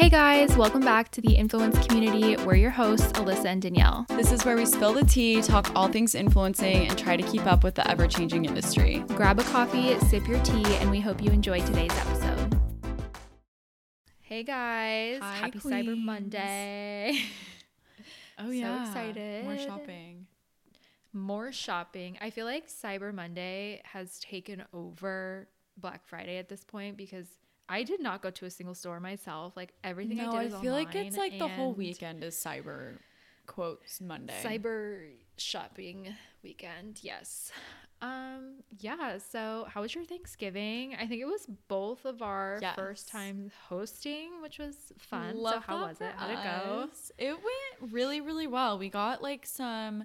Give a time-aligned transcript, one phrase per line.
[0.00, 2.34] Hey guys, welcome back to the Influence Community.
[2.42, 4.06] We're your hosts, Allysa and Danielle.
[4.08, 7.44] This is where we spill the tea, talk all things influencing, and try to keep
[7.44, 9.04] up with the ever changing industry.
[9.08, 12.58] Grab a coffee, sip your tea, and we hope you enjoy today's episode.
[14.22, 15.86] Hey guys, Hi, happy queens.
[15.86, 17.20] Cyber Monday.
[18.38, 18.86] Oh, So yeah.
[18.88, 19.44] excited.
[19.44, 20.26] More shopping.
[21.12, 22.16] More shopping.
[22.22, 27.26] I feel like Cyber Monday has taken over Black Friday at this point because
[27.70, 29.56] I did not go to a single store myself.
[29.56, 32.98] Like everything no, I did I feel like it's like the whole weekend is cyber
[33.46, 34.40] quotes Monday.
[34.44, 36.08] Cyber shopping
[36.42, 36.98] weekend.
[37.02, 37.52] Yes.
[38.02, 40.94] Um yeah, so how was your Thanksgiving?
[40.98, 43.12] I think it was both of our first Yes.
[43.12, 45.36] times hosting, which was fun.
[45.36, 46.12] so how was it?
[46.12, 46.88] for How'd it go?
[47.18, 48.78] It went really, really well.
[48.78, 50.04] We got like some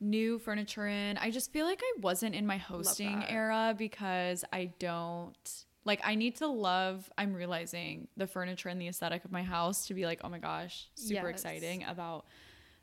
[0.00, 1.16] new furniture in.
[1.18, 6.14] I just feel like I wasn't in my hosting era because I don't like I
[6.16, 10.04] need to love I'm realizing the furniture and the aesthetic of my house to be
[10.04, 11.36] like, oh my gosh, super Yes.
[11.36, 12.26] exciting about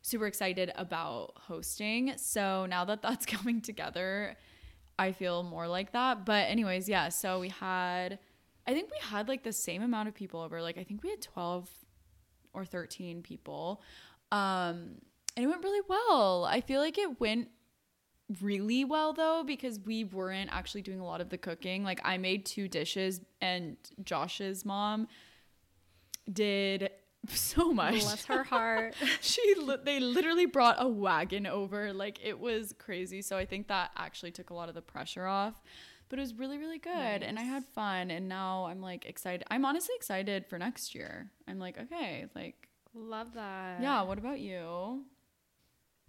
[0.01, 2.13] super excited about hosting.
[2.17, 4.35] So now that that's coming together,
[4.97, 6.25] I feel more like that.
[6.25, 8.19] But anyways, yeah, so we had
[8.65, 10.61] I think we had like the same amount of people over.
[10.61, 11.69] Like I think we had 12
[12.53, 13.81] or 13 people.
[14.31, 14.95] Um
[15.35, 16.45] and it went really well.
[16.45, 17.49] I feel like it went
[18.41, 21.83] really well though because we weren't actually doing a lot of the cooking.
[21.83, 25.07] Like I made two dishes and Josh's mom
[26.31, 26.89] did
[27.29, 28.01] so much.
[28.01, 28.95] Bless her heart.
[29.21, 33.67] she li- they literally brought a wagon over like it was crazy so i think
[33.67, 35.61] that actually took a lot of the pressure off
[36.09, 36.91] but it was really really good
[37.23, 41.29] and i had fun and now i'm like excited i'm honestly excited for next year
[41.47, 43.81] i'm like okay like Love that.
[43.81, 45.03] yeah what about you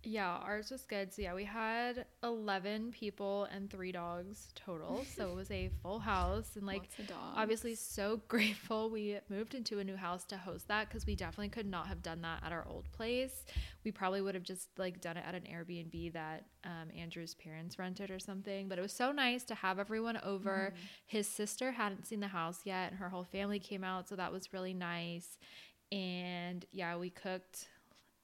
[0.05, 1.12] Yeah, ours was good.
[1.12, 5.05] So yeah, we had eleven people and three dogs total.
[5.16, 6.88] So it was a full house and like
[7.36, 11.48] obviously so grateful we moved into a new house to host that because we definitely
[11.48, 13.44] could not have done that at our old place.
[13.84, 17.78] We probably would have just like done it at an Airbnb that um, Andrew's parents
[17.78, 18.69] rented or something.
[18.69, 20.75] But it was so nice to have everyone over.
[21.06, 24.32] His sister hadn't seen the house yet, and her whole family came out, so that
[24.32, 25.38] was really nice.
[25.93, 27.69] And yeah, we cooked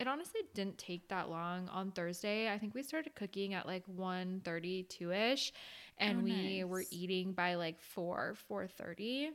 [0.00, 1.69] it honestly didn't take that long.
[1.69, 5.53] On thursday i think we started cooking at like 1.32 ish
[5.99, 9.28] and Oh, we were eating by like 4 4.30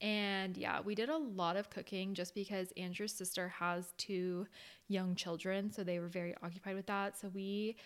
[0.00, 4.46] and yeah we did a lot of cooking just because andrew's sister has two
[4.88, 7.18] young children so they were very occupied with that.
[7.18, 7.76] So we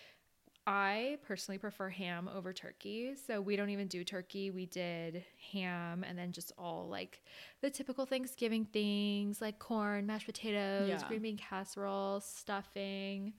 [0.67, 3.15] I personally prefer ham over turkey.
[3.27, 4.51] So we don't even do turkey.
[4.51, 7.21] We did ham and then just all like
[7.61, 11.07] the typical Thanksgiving things like corn, mashed potatoes, Yeah.
[11.07, 13.33] green bean casserole, stuffing,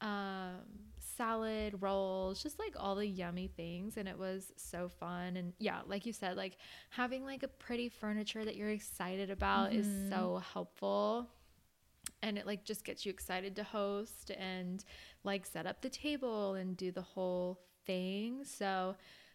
[0.00, 0.62] um,
[0.98, 3.96] salad, rolls, just like all the yummy things.
[3.96, 5.36] And it was so fun.
[5.36, 6.56] And yeah, like you said, like
[6.90, 11.28] having like a pretty furniture that you're excited about is so helpful
[12.22, 14.84] and it like just gets you excited to host and
[15.24, 18.44] like set up the table and do the whole thing.
[18.44, 18.94] So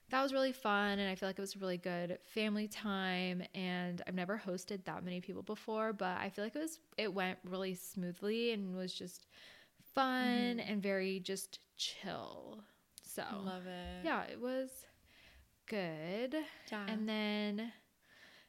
[0.09, 4.01] that was really fun and I feel like it was really good family time and
[4.07, 7.38] I've never hosted that many people before, but I feel like it was it went
[7.44, 9.28] really smoothly and was just
[9.94, 10.72] fun mm-hmm.
[10.72, 12.59] and very just chill.
[13.03, 14.69] So love it yeah, it was
[15.67, 16.35] good.
[16.72, 16.85] Yeah.
[16.88, 17.72] And then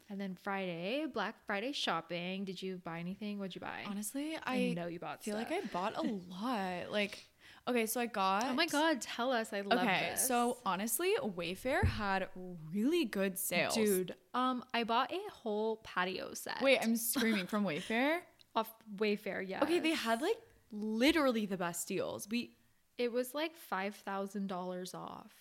[0.09, 2.45] and then Friday, Black Friday shopping.
[2.45, 3.39] Did you buy anything?
[3.39, 3.85] What'd you buy?
[3.87, 7.30] honestly I i know you bought feel like i bought a lot like
[7.71, 9.53] okay so i got Oh my god, tell us.
[9.53, 10.27] I love okay this.
[10.27, 12.29] so honestly wayfair had
[12.73, 16.61] really good sales dude, um I bought a whole patio set.
[16.63, 18.19] wait i'm screaming from wayfair
[18.57, 19.63] off Wayfair, yeah.
[19.63, 20.37] Okay, they had like
[20.73, 22.29] literally the best deals.
[22.29, 22.57] We
[22.99, 25.33] it was like $5,000 off.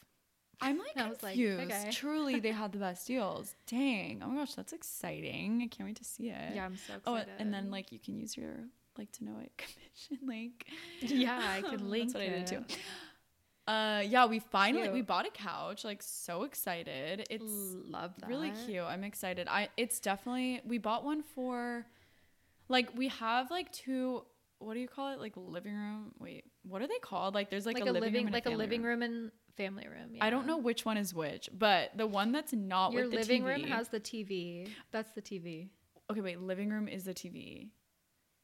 [0.62, 1.72] I'm like I was like, confused.
[1.72, 1.89] okay.
[1.91, 3.56] Truly they had the best deals.
[3.68, 4.22] Dang.
[4.23, 5.62] Oh my gosh, that's exciting.
[5.63, 6.56] I can't wait to see it.
[6.56, 7.28] Yeah, I'm so excited.
[7.29, 8.57] Oh, and then like you can use your
[8.99, 10.65] like to know it commission link.
[11.01, 12.65] yeah, I can link That's what I did too.
[13.67, 15.83] Uh yeah, we finally we bought a couch.
[15.83, 17.27] Like so excited.
[17.29, 18.29] It's Love that.
[18.29, 18.83] really cute.
[18.83, 19.47] I'm excited.
[19.50, 21.85] I it's definitely we bought one for
[22.68, 24.24] like we have like two
[24.59, 25.19] what do you call it?
[25.19, 26.12] Like living room.
[26.19, 27.33] Wait, what are they called?
[27.33, 30.18] Like there's like, Like, a, living, living room like a living room and family room.
[30.19, 33.47] I don't know which one is which, but the one that's not Your living TV.
[33.47, 34.68] room has the TV.
[34.91, 35.69] That's the TV.
[36.12, 36.41] Okay, wait.
[36.41, 37.69] Living room is the TV.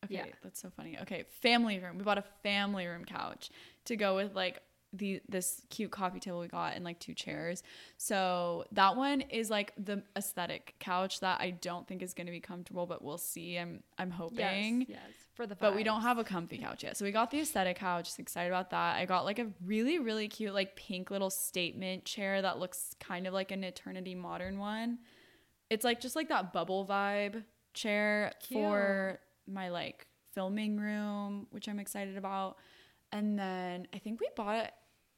[0.06, 0.25] Okay, Yeah.
[0.44, 0.98] that's so funny.
[1.02, 1.98] Okay, family room.
[1.98, 3.50] We bought a family room couch
[3.86, 4.62] to go with like
[4.94, 7.63] the this cute coffee table we got and like two chairs.
[7.98, 12.31] So that one is like the aesthetic couch that I don't think is going to
[12.31, 13.57] be comfortable, but we'll see.
[13.57, 14.81] I'm I'm hoping.
[14.81, 15.00] Yes, yes.
[15.34, 16.96] For the But we don't have a comfy couch yet.
[16.96, 18.06] So we got the aesthetic couch.
[18.06, 18.96] Just excited about that.
[18.96, 23.28] I got like a really, really cute, like pink little statement chair that looks kind
[23.28, 25.00] of like an eternity modern one.
[25.69, 27.44] It's like just like that bubble vibe.
[27.74, 32.57] chair for my like filming room, which I'm excited about.
[33.12, 34.71] And then I think we bought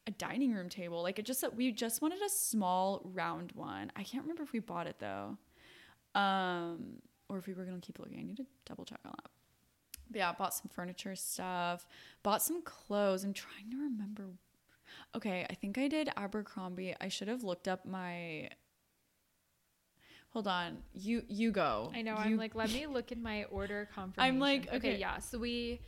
[0.08, 1.02] a dining room table.
[1.02, 3.92] Like it just we just wanted a small round one.
[3.96, 5.38] I can't remember if we bought it though.
[6.16, 8.20] Um or if we were gonna keep looking.
[8.20, 9.32] I need to double check on that.
[10.10, 11.86] But yeah, bought some furniture stuff,
[12.24, 13.24] bought some clothes.
[13.24, 14.24] I'm trying to remember.
[15.16, 16.96] Okay, I think I did Abercrombie.
[17.02, 18.50] I should have looked up my
[20.34, 20.78] Hold on.
[20.94, 21.92] You you go.
[21.96, 22.14] I know.
[22.14, 24.36] You, I'm like, let me look in my order confirmation.
[24.36, 24.98] I'm like, okay, okay.
[24.98, 25.20] yeah.
[25.20, 25.82] So we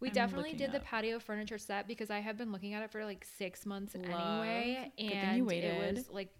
[0.00, 2.90] we I'm definitely did the patio furniture set because I have been looking at it
[2.90, 4.04] for like six months Love.
[4.04, 6.30] anyway, and you it was like,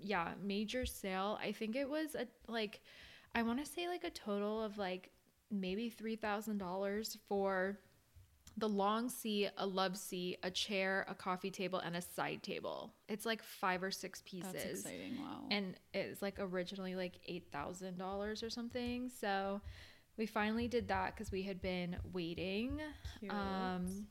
[0.00, 1.38] yeah, major sale.
[1.42, 2.80] I think it was a like,
[3.34, 5.10] I want to say like a total of like
[5.50, 7.78] maybe three thousand dollars for
[8.58, 12.92] the long seat, a love seat, a chair, a coffee table, and a side table.
[13.08, 15.18] It's like five or six pieces That's exciting.
[15.18, 15.44] Wow.
[15.50, 19.10] and it's like originally like eight thousand dollars or something.
[19.20, 19.60] So
[20.16, 22.80] we finally did that because we had been waiting.
[23.30, 24.06] Um,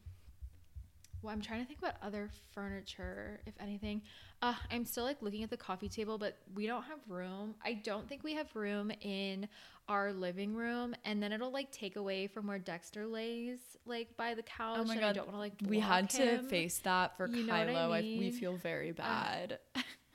[1.22, 4.02] well, I'm trying to think what other furniture, if anything.
[4.42, 7.56] Uh, I'm still like looking at the coffee table, but we don't have room.
[7.66, 9.48] I don't think we have room in
[9.90, 14.36] our living room, and then it'll like take away from where Dexter lays, like by
[14.36, 14.78] the couch.
[14.80, 15.54] Oh my and I God, don't want to like.
[15.69, 17.92] we had block to face that for You what I Kylo.
[17.92, 19.60] I we feel very bad.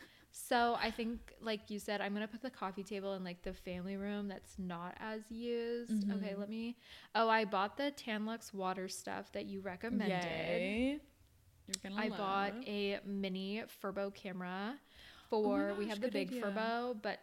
[0.52, 3.54] So I think, like you said, I'm gonna put the coffee table in like the
[3.54, 6.04] family room that's not as used.
[6.12, 6.38] Okay, Mhm.
[6.38, 6.76] let me.
[7.14, 10.10] Oh, I bought the Tan-Luxe water stuff that you recommended.
[10.10, 11.00] Yay.
[11.66, 14.78] You're gonna I bought a mini Furbo camera
[15.31, 16.43] for we gosh, have the big idea.
[16.43, 17.20] Furbo, but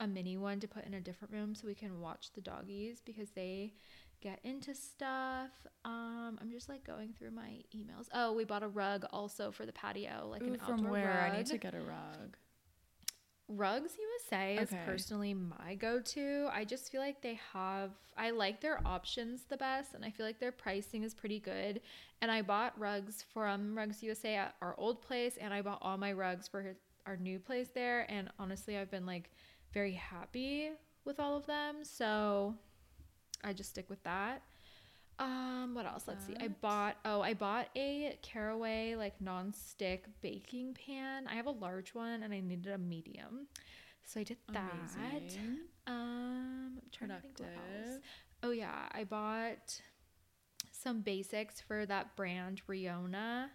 [0.00, 3.00] a mini one to put in a different room so we can watch the doggies
[3.00, 3.72] because they
[4.20, 5.52] get into stuff.
[5.84, 8.08] Um, I'm just like going through my emails.
[8.12, 11.06] Oh, we bought a rug also for the patio, like Ooh, an from where?
[11.06, 11.32] rug.
[11.32, 12.36] I need to get a rug.
[13.48, 14.84] Rugs USA is Okay.
[14.86, 16.48] personally my go to.
[16.50, 20.24] I just feel like they have, I like their options the best, and I feel
[20.24, 21.82] like their pricing is pretty good.
[22.22, 25.98] And I bought rugs from Rugs USA at our old place, and I bought all
[25.98, 26.74] my rugs for
[27.06, 28.10] our new place there.
[28.10, 29.30] And honestly, I've been like
[29.74, 30.70] very happy
[31.04, 31.84] with all of them.
[31.84, 32.54] So
[33.42, 34.42] I just stick with that.
[35.18, 36.04] Um, what else?
[36.08, 36.34] Let's see.
[36.40, 41.26] I bought oh, I bought a Caraway like non-stick baking pan.
[41.28, 43.46] I have a large one and I needed a medium.
[44.04, 44.72] So I did that.
[44.96, 45.58] Amazing.
[45.86, 48.00] Um, I'm trying to think what else.
[48.42, 49.80] Oh yeah, I bought
[50.72, 53.46] some basics for that brand Riona.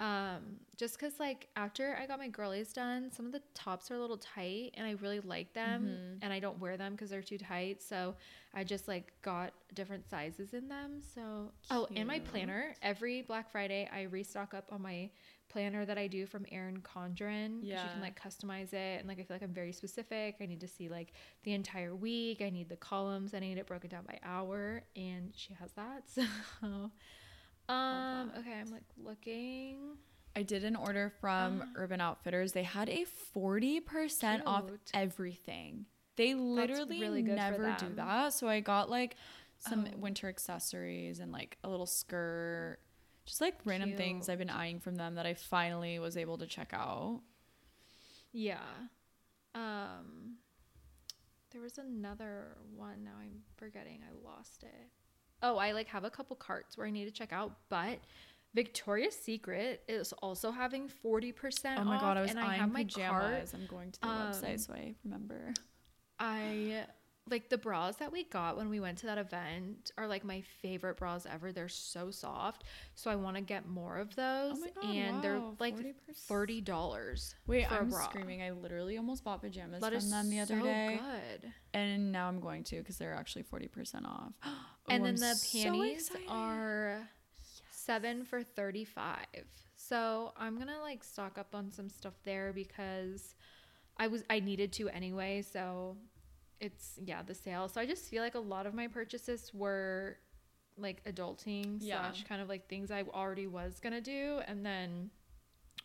[0.00, 3.96] Um, just cause like after I got my girlies done, some of the tops are
[3.96, 6.18] a little tight and I really like them Mhm.
[6.22, 7.82] and I don't wear them because they're too tight.
[7.82, 8.14] So
[8.54, 11.00] I just like got different sizes in them.
[11.02, 12.76] So oh, and my planner.
[12.80, 15.10] Every Black Friday I restock up on my
[15.48, 17.54] planner that I do from Erin Condren.
[17.60, 17.88] 'cause You Yeah.
[17.88, 20.36] can like customize it and like I feel like I'm very specific.
[20.40, 21.12] I need to see like
[21.42, 22.40] the entire week.
[22.40, 23.34] I need the columns.
[23.34, 26.04] I need it broken down by hour, and she has that.
[26.60, 26.92] So,
[27.68, 29.96] um, okay, I'm like looking.
[30.36, 31.68] I did an order from Ah.
[31.76, 32.52] Urban Outfitters.
[32.52, 33.04] They had a
[33.34, 35.86] 40% off everything.
[36.16, 38.32] They literally really never do that.
[38.34, 39.16] So I got like
[39.58, 39.96] some Oh.
[39.98, 42.78] winter accessories and like a little skirt.
[43.26, 46.46] Just like random things I've been eyeing from them that I finally was able to
[46.46, 47.20] check out.
[48.32, 48.60] Yeah.
[49.54, 50.36] Um,
[51.50, 53.04] there was another one.
[53.04, 54.00] Now I'm forgetting.
[54.08, 54.88] I lost it.
[55.42, 57.98] Oh, I like have a couple carts where I need to check out, but.
[58.54, 61.34] Victoria's Secret is also having 40%
[61.76, 63.50] Oh my off, god, I was and eyeing I have my cart.
[63.52, 65.52] I'm going to the um, website so I remember.
[66.18, 66.86] I
[67.30, 70.40] like the bras that we got when we went to that event are like my
[70.62, 71.52] favorite bras ever.
[71.52, 72.64] They're so soft.
[72.94, 74.56] So I want to get more of oh those.
[74.56, 75.94] Oh my God, and they're like 40%.
[76.26, 77.34] thirty dollars.
[77.46, 78.42] Wait, for a I'm screaming.
[78.42, 81.00] I literally almost bought pajamas That from them the other so day.
[81.40, 81.52] good.
[81.74, 84.32] And now I'm going to because they're actually 40% off.
[84.90, 86.26] Oh, and then I'm the panties excited.
[86.30, 87.06] are
[87.70, 89.16] seven for 35
[89.76, 93.34] so i'm gonna like stock up on some stuff there because
[93.98, 95.96] i was i needed to anyway so
[96.60, 100.16] it's yeah the sale so i just feel like a lot of my purchases were
[100.76, 102.00] like adulting Yeah.
[102.00, 105.10] slash kind of like things i already was gonna do and then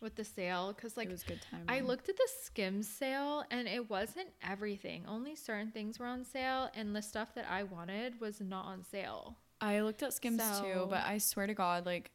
[0.00, 1.62] with the sale because like it was good time.
[1.68, 5.04] I looked at the Skims sale and it wasn't everything.
[5.08, 8.84] Only certain things were on sale, and the stuff that I wanted was not on
[8.84, 9.36] sale.
[9.60, 12.10] I looked at Skims too, but I swear to God, like,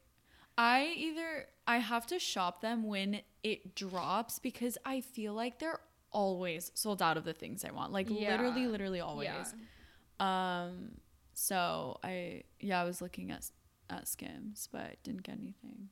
[0.57, 5.79] I either I have to shop them when it drops because I feel like they're
[6.11, 7.91] always sold out of the things I want.
[7.91, 8.31] Like Yeah.
[8.31, 9.27] literally, literally always.
[9.27, 10.63] Yeah.
[10.63, 10.97] Um.
[11.33, 13.49] So I yeah I was looking at
[13.89, 15.89] at Skims, but didn't get anything.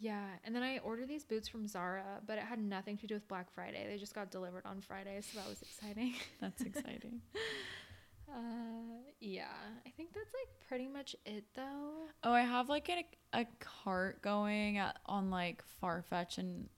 [0.00, 3.14] Yeah, and then I ordered these boots from Zara, but it had nothing to do
[3.14, 3.84] with Black Friday.
[3.88, 6.14] They just got delivered on Friday, so that was exciting.
[6.40, 7.20] That's exciting.
[8.28, 9.46] uh, yeah,
[9.84, 12.06] I think that's like pretty much it though.
[12.22, 13.04] oh, I have like a,
[13.40, 16.68] a cart going at, on like Farfetch and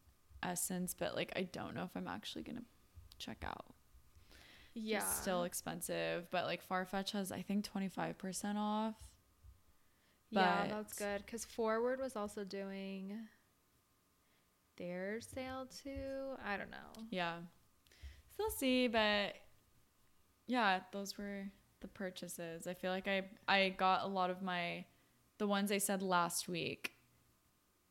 [0.42, 2.64] SSENSE, but like I don't know if I'm actually gonna
[3.18, 3.66] check out.
[4.74, 8.94] Yeah, It's still expensive, but like Farfetch has I think 25% off.
[10.30, 13.18] yeah, that's good because Forward was also doing
[14.76, 16.36] their sale too.
[16.44, 17.04] I don't know.
[17.10, 17.38] Yeah.
[18.34, 19.34] Still see, but
[20.46, 21.44] yeah, those were
[21.80, 22.66] the purchases.
[22.66, 24.84] I feel like I I got a lot of my
[25.38, 26.92] the ones I said last week.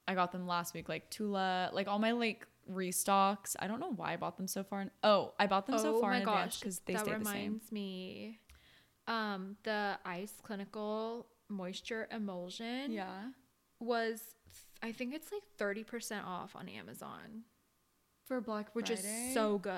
[0.10, 3.56] I got them last week, like Tula, like all my like restocks.
[3.60, 4.82] I don't know why I bought them so far.
[4.82, 7.36] In, oh, I bought them so far in advance because they that stay the same.
[7.36, 8.40] reminds me.
[9.08, 13.30] Um, the iS Clinical Moisture Emulsion Yeah,
[13.80, 14.22] was,
[14.82, 17.44] I think it's like thirty percent off on Amazon,
[18.30, 19.02] for Black which Friday.
[19.02, 19.74] is so good.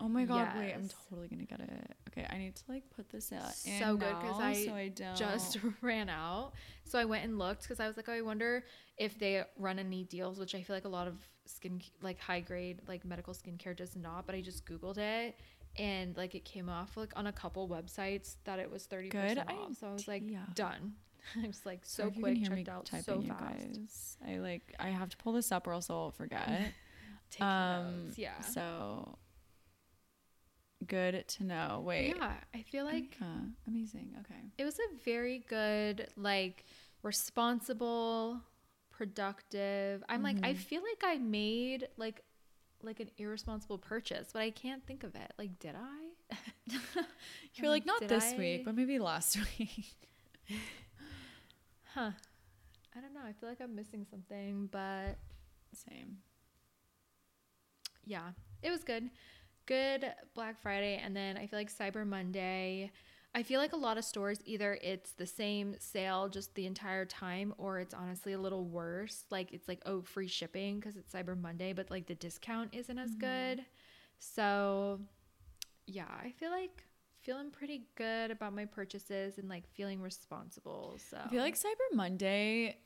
[0.00, 0.56] Oh my god!
[0.56, 1.96] Wait, I'm totally gonna get it.
[2.08, 3.52] Okay, I need to like put this out.
[3.52, 6.52] So good, 'cause I so I don't just ran out.
[6.84, 8.64] So I went and looked because I was like, oh, I wonder
[8.96, 12.40] if they run any deals, which I feel like a lot of skin, like high
[12.40, 14.24] grade, like medical skincare does not.
[14.24, 15.38] But I just Googled it
[15.76, 19.38] and like it came off like on a couple websites that it was 30% Good
[19.38, 19.74] off.
[19.78, 20.22] So I was like,
[20.54, 20.94] done.
[21.42, 23.58] I was like, so Sorry if you can quick, checked out typing, so fast.
[23.58, 24.16] guys.
[24.26, 26.48] I like I have to pull this up or else I'll forget.
[27.30, 28.18] Take um, notes.
[28.18, 28.40] Yeah.
[28.40, 29.18] So
[30.86, 31.82] good to know.
[31.84, 32.14] Wait.
[32.16, 32.34] Yeah.
[32.54, 33.26] I feel like uh,
[33.66, 34.14] amazing.
[34.20, 34.40] Okay.
[34.58, 36.64] it was a very good, like,
[37.02, 38.40] responsible,
[38.90, 40.02] productive.
[40.08, 40.56] I'm like, I Mhm.
[40.58, 42.22] feel like I made like
[42.82, 45.32] like an irresponsible purchase, but I can't think of it.
[45.38, 46.36] Like, did I?
[47.54, 49.96] You're like not this I- week, but maybe last week.
[51.94, 52.10] Huh.
[52.94, 53.20] I don't know.
[53.26, 55.16] I feel like I'm missing something, but
[55.72, 56.18] Same.
[58.06, 58.30] Yeah,
[58.62, 59.10] it was good.
[59.66, 61.00] Good Black Friday.
[61.04, 62.92] And then I feel like Cyber Monday.
[63.34, 67.04] I feel like a lot of stores either it's the same sale just the entire
[67.04, 69.24] time or it's honestly a little worse.
[69.30, 72.98] Like it's like, oh, free shipping because it's Cyber Monday, but like the discount isn't
[72.98, 73.18] as Mhm.
[73.18, 73.66] good.
[74.18, 75.00] So
[75.86, 76.84] yeah, I feel like
[77.22, 80.98] feeling pretty good about my purchases and like feeling responsible.
[81.10, 82.78] So I feel like Cyber Monday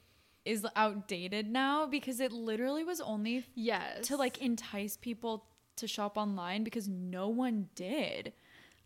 [0.44, 4.06] is outdated now because it literally was only yes.
[4.08, 5.44] to like entice people
[5.76, 8.32] to shop online because no one did.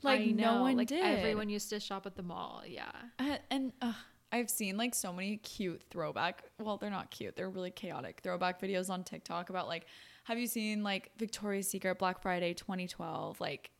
[0.02, 1.04] Like I no one like did.
[1.04, 2.62] Everyone used to shop at the mall.
[2.66, 2.90] Yeah.
[3.18, 3.92] Uh, and uh,
[4.32, 6.44] I've seen like so many cute throwback.
[6.58, 7.36] Well, they're not cute.
[7.36, 9.86] They're really chaotic throwback videos on TikTok about like,
[10.24, 13.40] have you seen like Victoria's Secret Black Friday 2012?
[13.40, 13.70] Like,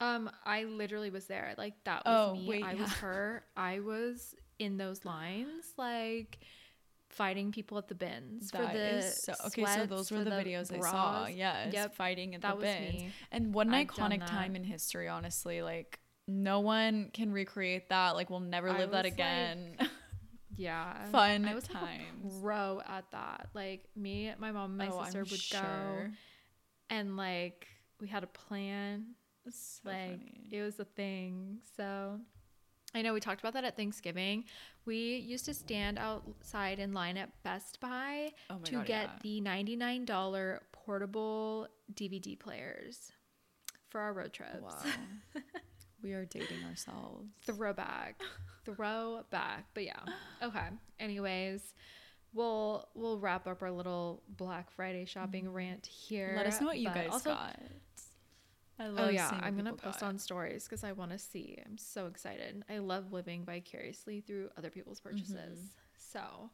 [0.00, 1.54] Um, I literally was there.
[1.58, 2.48] Like that was Oh, me.
[2.48, 3.44] wait, I was her.
[3.56, 6.38] I was in those lines, like
[7.14, 9.64] fighting people at the bins for that the is so okay.
[9.66, 11.24] So those were the, videos I saw.
[11.24, 11.30] bras.
[11.32, 13.02] Yes, Yep, fighting at that the was bins.
[13.02, 13.10] me.
[13.32, 15.62] And what an I've iconic time in history, honestly.
[15.62, 18.10] Like no one can recreate that.
[18.16, 19.76] Like we'll never live that was, like, again.
[20.56, 23.48] Yeah, Fun I was like a pro at that.
[23.54, 26.06] Like me, my mom, and my Oh, I'm sister would go,
[26.90, 27.66] and like
[28.00, 29.06] we had a plan.
[29.50, 30.48] So like funny.
[30.52, 32.18] it was a thing so
[32.94, 34.44] i know we talked about that at thanksgiving
[34.86, 39.40] we used to stand outside in line at best buy Oh to God, get yeah.
[39.40, 43.12] the $99 portable dvd players
[43.88, 44.82] for our road trips Wow.
[46.02, 47.26] we are dating ourselves.
[47.46, 48.20] throwback
[48.64, 50.00] throwback but yeah
[50.42, 50.66] okay
[51.00, 51.74] anyways
[52.32, 56.36] we'll we'll wrap up our little black friday shopping rant here Mm-hmm.
[56.38, 57.58] Let us know what you guys also got.
[58.78, 61.58] I Oh yeah, seeing I'm gonna post on stories because I want to see.
[61.64, 62.64] I'm so excited.
[62.68, 65.58] I love living vicariously through other people's purchases.
[65.58, 65.66] Mm-hmm.
[65.98, 66.50] So,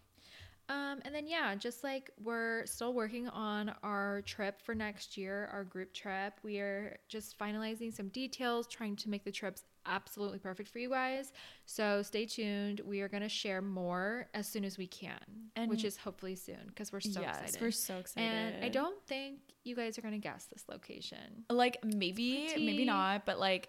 [0.68, 5.48] um, and then yeah, just like we're still working on our trip for next year,
[5.52, 6.34] our group trip.
[6.42, 10.88] We are just finalizing some details, trying to make the trips absolutely perfect for you
[10.90, 11.32] guys.
[11.66, 12.80] So stay tuned.
[12.84, 15.20] We are gonna share more as soon as we can,
[15.56, 17.60] And- which is hopefully soon because we're so yes, excited.
[17.60, 18.24] we're so excited.
[18.28, 21.44] and I don't think you guys are gonna guess this location.
[21.50, 23.68] like maybe maybe not, but like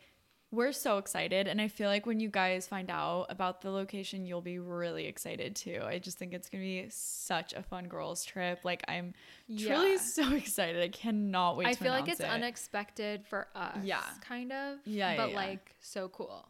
[0.52, 4.26] we're so excited and I feel like when you guys find out about the location,
[4.26, 5.82] you'll be really excited too.
[5.86, 8.60] I just think it's going to be such a fun girls trip.
[8.66, 9.14] Like I'm
[9.58, 10.82] truly so excited.
[10.84, 12.26] I cannot wait I feel like it's it.
[12.26, 13.78] unexpected for us.
[13.84, 14.02] Yeah.
[14.28, 14.80] Kind of.
[14.86, 15.36] Yeah, yeah, But yeah.
[15.38, 16.50] like so cool.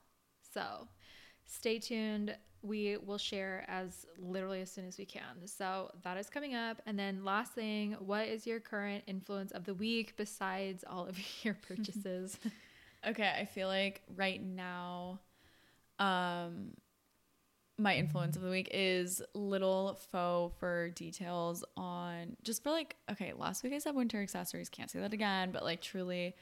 [0.52, 0.88] So
[1.46, 2.36] stay tuned.
[2.64, 5.46] We will share as literally as soon as we can.
[5.46, 6.82] So that is coming up.
[6.88, 11.18] And then last thing, what is your current influence of the week besides all of
[11.44, 12.40] your purchases?
[13.08, 15.20] Okay, I feel like right now,
[16.00, 16.74] um,
[17.82, 23.34] my influence of the week is little faux for details on just for like okay
[23.36, 26.36] last week i said winter accessories can't say that again but like truly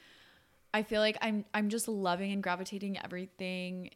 [0.74, 3.90] i feel like i'm i'm just loving and gravitating everything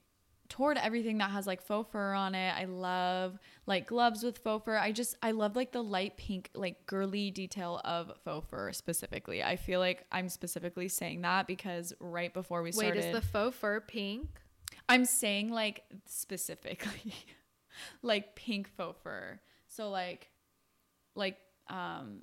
[0.54, 4.64] toward everything that has like faux fur on it i love like gloves with faux
[4.64, 8.72] fur i just i love like the light pink like girly detail of faux fur
[8.72, 13.16] specifically i feel like i'm specifically saying that because right before we started Wait, is
[13.16, 14.28] the faux fur pink?
[14.90, 17.14] I'm saying like specifically
[18.04, 19.40] like pink faux fur.
[19.68, 20.30] So like
[21.16, 21.38] like
[21.70, 22.20] um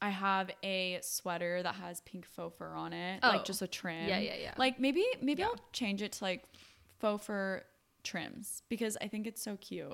[0.00, 3.28] I have a sweater that has pink faux fur on it, Oh.
[3.28, 4.08] like just a trim.
[4.08, 4.54] Yeah, yeah, yeah.
[4.56, 5.48] Like maybe maybe Yeah.
[5.48, 6.42] I'll change it to like
[7.04, 7.62] faux fur
[8.02, 9.92] trims because I think it's so cute,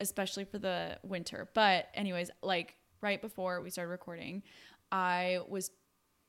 [0.00, 1.50] especially for the winter.
[1.52, 4.42] But anyways, like right before we started recording,
[4.90, 5.70] I was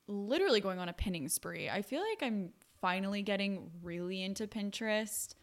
[0.06, 1.70] literally going on a pinning spree.
[1.70, 2.50] I feel like I'm
[2.82, 5.34] finally getting really into Pinterest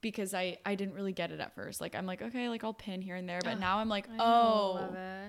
[0.00, 1.82] because I I didn't really get it at first.
[1.82, 4.08] Like I'm like, okay, like I'll pin here and there, but Ugh, now I'm like,
[4.08, 4.88] I oh.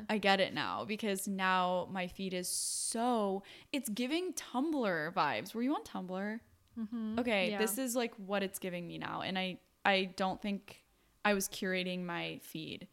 [0.09, 5.53] I get it now because now my feed is so it's giving Tumblr vibes.
[5.53, 6.39] Were you on Tumblr?
[6.77, 7.19] Mhm.
[7.19, 7.57] Okay, Yeah.
[7.57, 10.83] this is like what it's giving me now, and I I don't think
[11.23, 12.87] I was curating my feed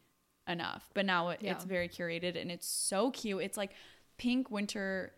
[0.47, 3.41] enough, but now it, it's very curated and it's so cute.
[3.43, 3.71] It's like
[4.17, 5.13] pink winter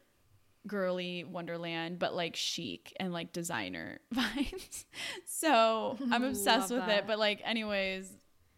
[0.67, 4.85] girly wonderland but like chic and like designer vibes
[5.23, 6.99] so i'm obsessed with that.
[7.01, 8.11] it but like anyways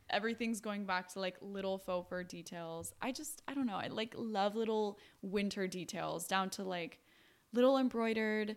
[0.10, 3.88] everything's going back to like little faux fur details i just i don't know i
[3.88, 7.00] like love little winter details down to like
[7.52, 8.56] little embroidered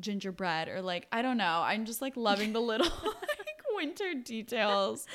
[0.00, 5.06] gingerbread or like i don't know i'm just like loving the little like winter details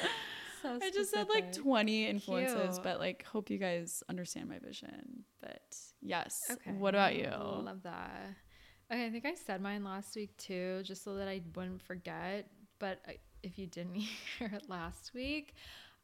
[0.62, 2.84] So i just had like 20 influences Cute.
[2.84, 5.62] but like hope you guys understand my vision but
[6.01, 6.72] yes Okay.
[6.72, 8.36] what about you Love that.
[8.92, 12.48] Okay, I think I said mine last week too, just so that I wouldn't forget.
[12.77, 13.96] But I, if you didn't
[14.38, 15.56] hear it last week,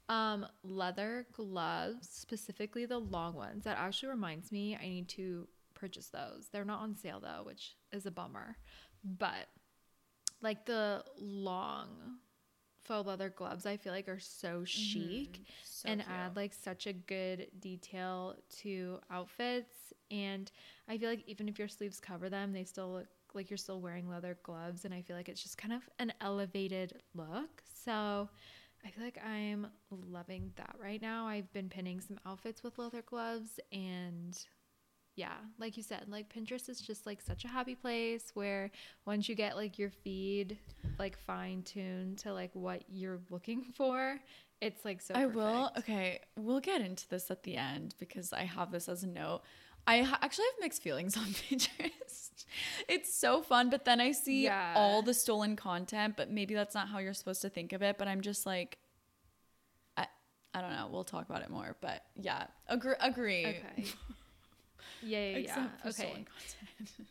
[0.09, 3.65] um, leather gloves, specifically the long ones.
[3.65, 5.47] That actually reminds me, I need to
[5.81, 6.47] purchase those.
[6.51, 8.55] They're not on sale though, which is a bummer.
[9.03, 9.47] But
[10.41, 11.89] like the long
[12.83, 14.65] faux leather gloves, I feel like are so mm-hmm.
[14.65, 16.11] chic So and cute.
[16.11, 19.75] add like such a good detail to outfits
[20.11, 20.51] and
[20.87, 23.79] i feel like even if your sleeves cover them they still look like you're still
[23.79, 28.29] wearing leather gloves and i feel like it's just kind of an elevated look so
[28.85, 29.67] i feel like i'm
[30.11, 34.45] loving that right now i've been pinning some outfits with leather gloves and
[35.15, 38.71] yeah like you said like pinterest is just like such a happy place where
[39.05, 40.57] once you get like your feed
[40.97, 44.19] like fine tuned to like what you're looking for
[44.61, 45.71] it's like so I will.
[45.79, 49.41] Okay, we'll get into this at the end because I have this as a note.
[49.87, 52.45] I ha- actually have mixed feelings on Pinterest.
[52.87, 54.73] it's so fun, but then I see Yeah.
[54.77, 57.97] all the stolen content, but maybe that's not how you're supposed to think of it.
[57.97, 58.77] But I'm just like,
[59.97, 60.05] I,
[60.53, 60.87] I don't know.
[60.91, 62.93] We'll talk about it more, but yeah, agree.
[62.99, 63.45] agree.
[63.47, 63.85] Okay.
[65.03, 65.39] Yeah, yeah, yeah.
[65.39, 66.25] Except for Okay.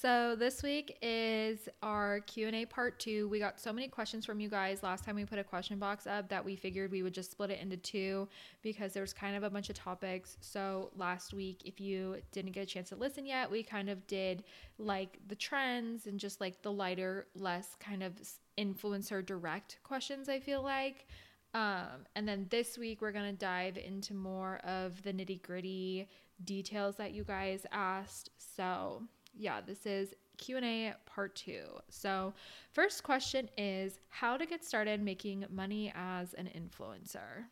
[0.00, 3.28] So this week is our Q&A part 2.
[3.28, 6.06] We got so many questions from you guys last time we put a question box
[6.06, 8.28] up that we figured we would just split it into two
[8.62, 10.36] because there was kind of a bunch of topics.
[10.40, 14.06] So last week if you didn't get a chance to listen yet, we kind of
[14.06, 14.44] did
[14.78, 18.12] like the trends and just like the lighter, less kind of
[18.56, 21.08] influencer direct questions I feel like.
[21.54, 26.06] Um, and then this week we're gonna dive into more of the nitty gritty
[26.44, 28.30] details that you guys asked.
[28.38, 29.02] So
[29.36, 31.62] yeah, this is Q&A part 2.
[31.90, 32.32] So,
[32.70, 37.44] first question is how to get started making money as an influencer.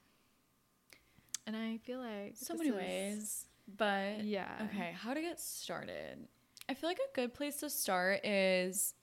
[1.46, 3.46] And I feel like so many is- ways,
[3.77, 4.68] but Yeah.
[4.70, 6.29] Okay, how to get started?
[6.68, 8.94] I feel like a good place to start is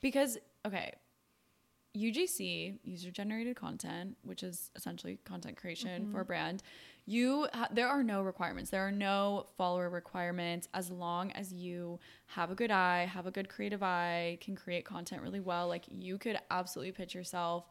[0.00, 0.92] because okay,
[1.96, 6.62] UGC, user generated content, which is essentially content creation for a brand.
[7.06, 8.70] You ha- there are no requirements.
[8.70, 13.32] There are no follower requirements as long as you have a good eye, have a
[13.32, 15.66] good creative eye, can create content really well.
[15.66, 17.68] Like you could absolutely pitch yourself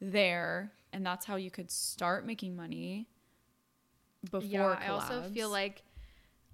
[0.00, 3.06] there and that's how you could start making money
[4.30, 5.82] before yeah, I also feel like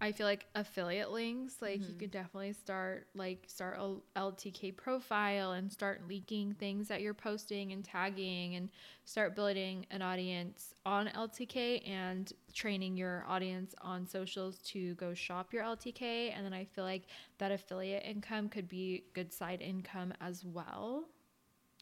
[0.02, 1.92] I feel like affiliate links, like Mm-hmm.
[1.92, 7.14] you could definitely start like start a LTK profile and start leaking things that you're
[7.14, 8.68] posting and tagging and
[9.04, 15.52] start building an audience on LTK and training your audience on socials to go shop
[15.52, 17.04] your LTK and then I feel like
[17.38, 21.04] that affiliate income could be good side income as well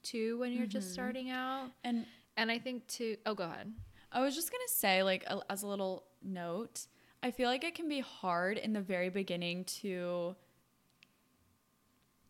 [0.02, 1.70] too when you're just starting out.
[1.84, 2.06] and
[2.36, 3.72] And I think too Oh, go ahead.
[4.12, 6.86] I was just gonna say, like, a, as a little note,
[7.22, 10.34] I feel like it can be hard in the very beginning to,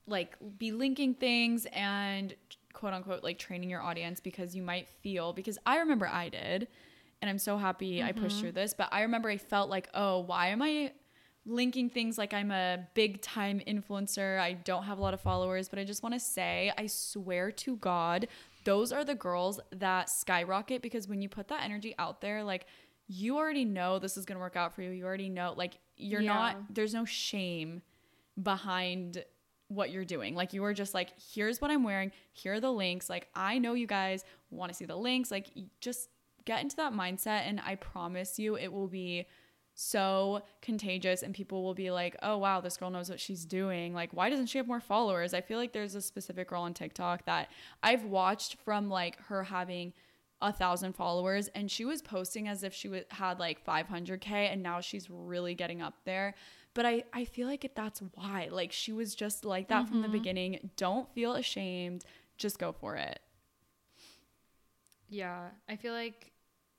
[0.07, 2.35] like, be linking things and
[2.73, 6.69] quote unquote like training your audience because you might feel because I remember I did
[7.21, 8.07] and I'm so happy mm-hmm.
[8.07, 8.43] I pushed mm-hmm.
[8.43, 10.93] through this, but I remember I felt like, "Oh, why am I
[11.47, 14.39] linking things like I'm a big time influencer.
[14.39, 17.51] I don't have a lot of followers, but I just want to say, I swear
[17.53, 18.29] to God,
[18.65, 22.67] those are the girls that skyrocket because when you put that energy out there, like
[23.13, 24.91] you already know this is going to work out for you.
[24.91, 26.33] You already know, like, you're yeah.
[26.33, 27.83] not, there's no shame
[28.41, 29.25] behind
[29.67, 30.35] what you're doing.
[30.35, 33.11] Like you are just like, here's what I'm wearing, here are the links.
[33.11, 35.31] Like I know you guys want to see the links.
[35.31, 35.47] Like
[35.81, 36.09] just
[36.45, 39.27] get into that mindset and I promise you it will be
[39.75, 43.95] so contagious and people will be like, "Oh wow, this girl knows what she's doing.
[43.95, 46.75] Like why doesn't she have more followers?" I feel like there's a specific girl on
[46.75, 47.49] TikTok that
[47.83, 49.93] I've watched from like her having
[50.43, 54.63] a thousand followers and she was posting as if she w- had like 500k and
[54.63, 56.35] now she's really getting up there
[56.75, 58.49] but I, I feel like it, that's why.
[58.51, 59.89] Like she was just like that mm-hmm.
[59.89, 60.13] from the mm-hmm.
[60.13, 60.71] beginning.
[60.77, 62.05] Don't feel ashamed.
[62.37, 63.21] Just go for it.
[65.09, 65.49] Yeah.
[65.69, 66.33] I feel like,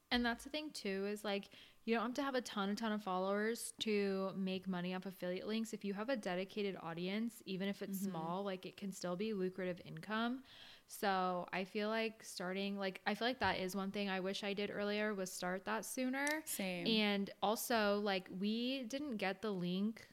[0.10, 1.50] and that's the thing too, is like,
[1.84, 5.08] you don't have to have a ton, a ton of followers to make money off
[5.08, 5.74] affiliate links.
[5.74, 8.12] If you have a dedicated audience, even if it's mm-hmm.
[8.12, 10.44] small, like it can still be lucrative income.
[11.00, 14.44] So I feel like starting like I feel like that is one thing I wish
[14.44, 16.28] I did earlier was start that sooner.
[16.46, 16.86] Same.
[16.86, 20.06] And also like we didn't get the link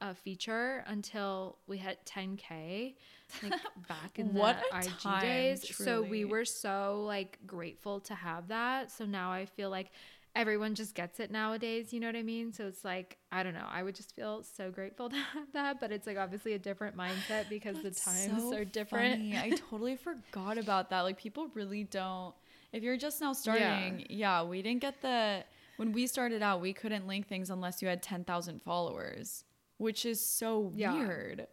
[0.00, 2.94] uh, feature until we hit 10k
[3.42, 3.52] like
[3.88, 5.64] back in the IG time, days.
[5.64, 5.92] Truly.
[5.92, 8.90] So we were so like grateful to have that.
[8.90, 9.90] So now I feel like
[10.34, 12.52] everyone just gets it nowadays, you know what I mean?
[12.52, 15.80] So it's like, I don't know, I would just feel so grateful to have that,
[15.80, 19.16] but it's like obviously a different mindset because That's the times so are different.
[19.16, 19.36] Funny.
[19.36, 21.00] I totally forgot about that.
[21.02, 22.34] Like people really don't
[22.72, 24.06] if you're just now starting, yeah.
[24.08, 25.44] yeah, we didn't get the
[25.76, 29.44] when we started out, we couldn't link things unless you had 10,000 followers,
[29.78, 30.94] which is so yeah.
[30.94, 31.46] weird.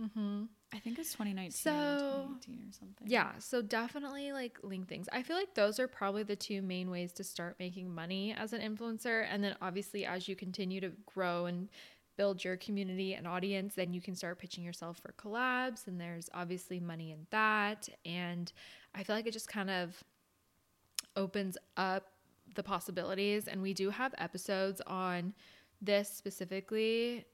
[0.00, 0.48] Mhm.
[0.74, 3.06] I think it's 2019 so, 2018 or something.
[3.06, 5.06] Yeah, so definitely like link things.
[5.12, 8.54] I feel like those are probably the two main ways to start making money as
[8.54, 9.26] an influencer.
[9.30, 11.68] And then obviously, as you continue to grow and
[12.16, 15.86] build your community and audience, then you can start pitching yourself for collabs.
[15.86, 17.88] And there's obviously money in that.
[18.06, 18.50] And
[18.94, 20.02] I feel like it just kind of
[21.16, 22.12] opens up
[22.54, 23.46] the possibilities.
[23.46, 25.34] And we do have episodes on
[25.82, 27.26] this specifically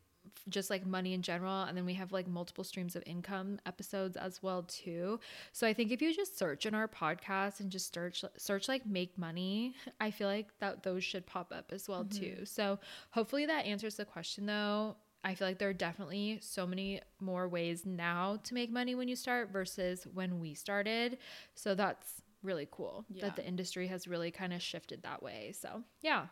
[0.48, 4.16] just like money in general and then we have like multiple streams of income episodes
[4.16, 5.18] as well too
[5.52, 8.86] so i think if you just search in our podcast and just search search like
[8.86, 12.20] make money i feel like that those should pop up as well mm-hmm.
[12.20, 12.78] too so
[13.10, 17.48] hopefully that answers the question though I feel like there are definitely so many more
[17.48, 21.18] ways now to make money when you start versus when we started.
[21.54, 23.26] So that's really cool yeah.
[23.26, 25.52] that the industry has really kind of shifted that way.
[25.58, 26.26] So, yeah.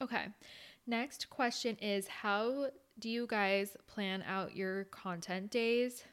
[0.00, 0.26] Okay.
[0.86, 6.04] Next question is How do you guys plan out your content days?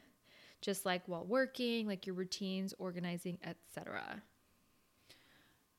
[0.60, 4.22] Just like while working, like your routines, organizing, etc.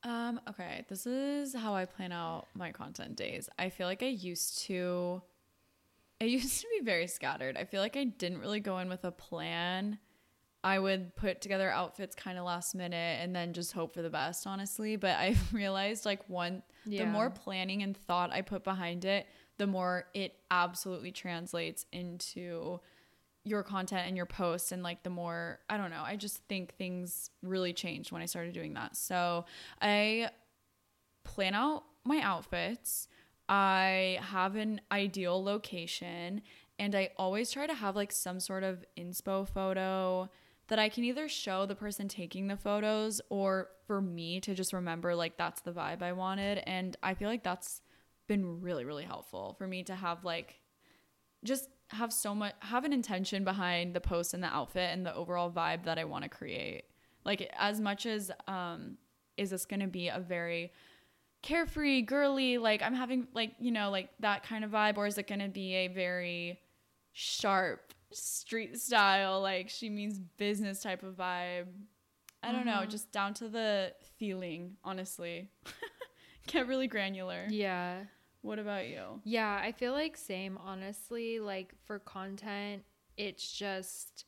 [0.03, 3.47] Um, okay, this is how I plan out my content days.
[3.59, 5.21] I feel like I used to
[6.19, 7.57] I used to be very scattered.
[7.57, 9.99] I feel like I didn't really go in with a plan.
[10.63, 14.09] I would put together outfits kind of last minute and then just hope for the
[14.09, 14.95] best, honestly.
[14.95, 17.03] But I've realized like one, yeah.
[17.03, 19.25] the more planning and thought I put behind it,
[19.57, 22.79] the more it absolutely translates into
[23.43, 26.75] your content and your posts and like the more I don't know, I just think
[26.75, 28.95] things really changed when I started doing that.
[28.95, 29.45] So,
[29.81, 30.29] I
[31.23, 33.07] plan out my outfits.
[33.49, 36.41] I have an ideal location
[36.79, 40.29] and I always try to have like some sort of inspo photo
[40.71, 44.71] that I can either show the person taking the photos or for me to just
[44.71, 47.81] remember like that's the vibe I wanted and I feel like that's
[48.29, 50.61] been really really helpful for me to have like
[51.43, 55.13] just have so much have an intention behind the post and the outfit and the
[55.13, 56.83] overall vibe that I want to create.
[57.25, 58.97] Like as much as um
[59.35, 60.71] is this going to be a very
[61.41, 65.17] carefree, girly, like I'm having like, you know, like that kind of vibe or is
[65.17, 66.61] it going to be a very
[67.11, 71.67] sharp street style like she means business type of vibe?
[72.43, 72.81] I don't mm-hmm.
[72.81, 75.49] know, just down to the feeling, honestly.
[76.47, 77.45] Get really granular.
[77.49, 78.03] Yeah.
[78.41, 79.21] What about you?
[79.23, 81.39] Yeah, I feel like same honestly.
[81.39, 82.83] Like for content,
[83.15, 84.25] it's just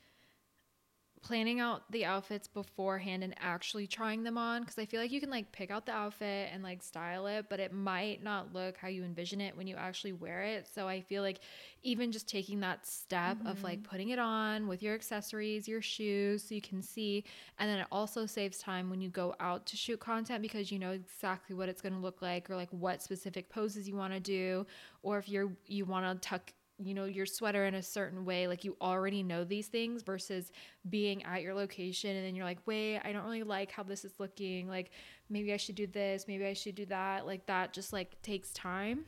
[1.23, 5.21] planning out the outfits beforehand and actually trying them on because I feel like you
[5.21, 8.77] can like pick out the outfit and like style it, but it might not look
[8.77, 10.67] how you envision it when you actually wear it.
[10.67, 11.39] So I feel like
[11.81, 13.47] even just taking that step mm-hmm.
[13.47, 13.89] of like mm-hmm.
[13.89, 17.23] putting it on with your accessories, your shoes, so you can see,
[17.57, 20.79] and then it also saves time when you go out to shoot content because you
[20.79, 24.13] know exactly what it's going to look like or like what specific poses you want
[24.13, 24.65] to do,
[25.03, 26.51] or if you're you want to tuck
[26.85, 30.51] you know your sweater in a certain way like you already know these things versus
[30.89, 34.05] being at your location and then you're like wait i don't really like how this
[34.05, 34.67] is looking.
[34.67, 34.91] Like
[35.29, 37.25] maybe i should do this maybe i should do that.
[37.25, 39.05] Like that just like takes time.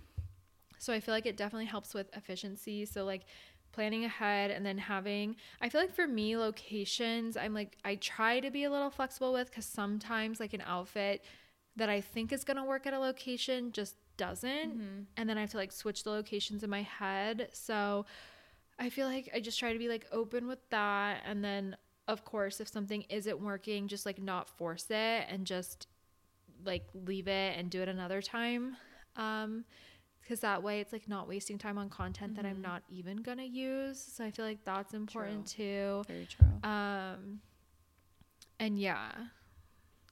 [0.78, 2.86] So i feel like it definitely helps with efficiency.
[2.86, 3.26] So like
[3.76, 8.40] planning ahead and then having i feel like for me locations i'm like i try
[8.40, 11.26] to be a little flexible with because sometimes like an outfit
[11.76, 15.02] that i think is going to work at a location just doesn't Mm-hmm.
[15.18, 17.50] and then I have to like switch the locations in my head.
[17.54, 18.06] So
[18.78, 21.76] I feel like I just try to be like open with that and then
[22.08, 25.88] of course if something isn't working just like not force it and just
[26.66, 28.76] like leave it and do it another time.
[29.16, 29.66] Um
[30.22, 32.62] because that way it's like not wasting time on content that I'm Mhm.
[32.64, 34.00] not even to use.
[34.00, 36.04] So I feel like that's important too.
[36.08, 36.48] Very true.
[36.64, 37.42] Um
[38.60, 39.12] and yeah.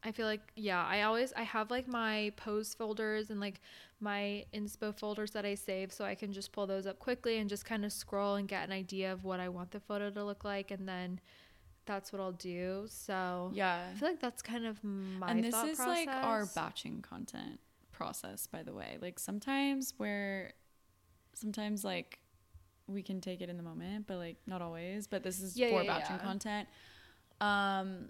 [0.05, 3.61] I feel like yeah, I always I have like my pose folders and like
[4.03, 7.49] my inspo folders that I save so I can just pull those up quickly and
[7.49, 10.23] just kind of scroll and get an idea of what I want the photo to
[10.23, 11.19] look like and then
[11.85, 12.85] that's what I'll do.
[12.89, 13.87] So yeah.
[13.89, 17.59] I feel like that's kind of my and this thought is like our batching content
[17.91, 20.51] process by the way like sometimes where
[21.35, 22.19] sometimes like
[22.87, 25.69] we can take it in the moment but like not always but this is Yeah,
[25.69, 26.23] for yeah, batching yeah.
[26.23, 26.67] content
[27.39, 28.09] um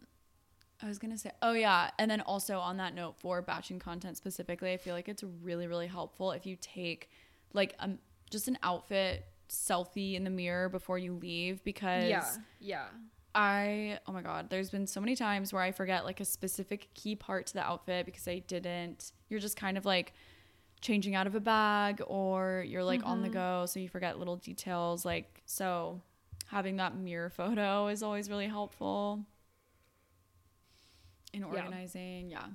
[0.83, 4.17] i was gonna say oh yeah and then also on that note for batching content
[4.17, 7.09] specifically i feel like it's really really helpful if you take
[7.53, 7.97] like um
[8.29, 12.25] just an outfit selfie in the mirror before you leave because Yeah.
[12.59, 12.85] Yeah.
[13.35, 16.89] I oh my god, there's been so many times where I forget like a specific
[16.93, 19.11] key part to the outfit because I didn't.
[19.27, 20.13] You're just kind of like
[20.81, 23.33] changing out of a bag or you're like on the Mhm.
[23.33, 26.01] go so you forget little details like so
[26.47, 29.25] having that mirror photo is always really helpful
[31.33, 32.45] in organizing, yeah.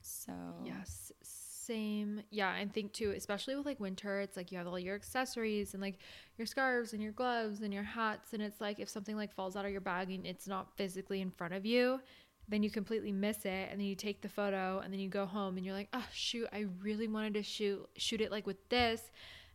[0.00, 0.32] So
[0.64, 2.22] Yes, same.
[2.30, 5.72] Yeah, I think too, especially with like winter, it's like you have all your accessories
[5.74, 5.98] and like
[6.36, 9.56] your scarves and your gloves and your hats, and it's like if something like falls
[9.56, 12.00] out of your bag and it's not physically in front of you,
[12.48, 15.24] then you completely miss it, and then you take the photo, and then you go
[15.26, 18.68] home and you're like, oh shoot, I really wanted to shoot shoot it like with
[18.68, 19.00] this.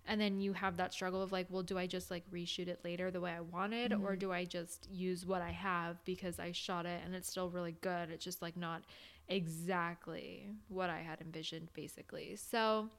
[0.05, 2.79] And then you have that struggle of like, well, do I just like reshoot it
[2.83, 4.19] later the way I wanted, or Mhm.
[4.19, 7.73] do I just use what I have because I shot it and it's still really
[7.81, 8.09] good?
[8.09, 8.83] It's just like not
[9.27, 12.35] exactly what I had envisioned, basically.
[12.35, 12.89] So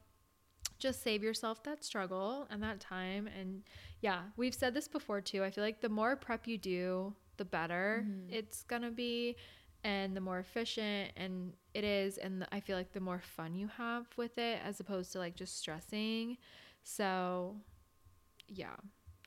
[0.79, 3.27] just save yourself that struggle and that time.
[3.39, 3.63] And
[4.01, 5.43] yeah, we've said this before too.
[5.45, 8.33] I feel like the more prep you do, the better Mhm.
[8.33, 9.37] it's gonna be,
[9.83, 12.19] and the more efficient and it is.
[12.19, 15.35] And I feel like the more fun you have with it, as opposed to like
[15.37, 16.39] just stressing.
[16.83, 17.57] So
[18.49, 18.77] yeah,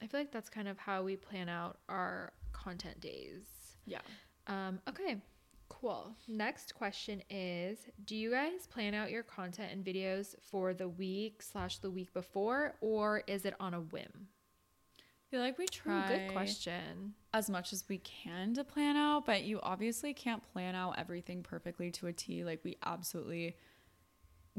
[0.02, 3.44] I feel like that's kind of how we plan out our content days.
[3.86, 4.00] yeah.
[4.48, 5.22] Um, okay,
[5.70, 6.16] cool.
[6.28, 11.42] Next question is Do you guys plan out your content and videos for the week
[11.42, 14.28] slash the week before, or is it on a whim?
[15.00, 17.14] I feel like we Ooh, try good question.
[17.34, 21.42] as much as we can to plan out, but you obviously can't plan out everything
[21.42, 22.44] perfectly to a T.
[22.44, 23.56] Like we absolutely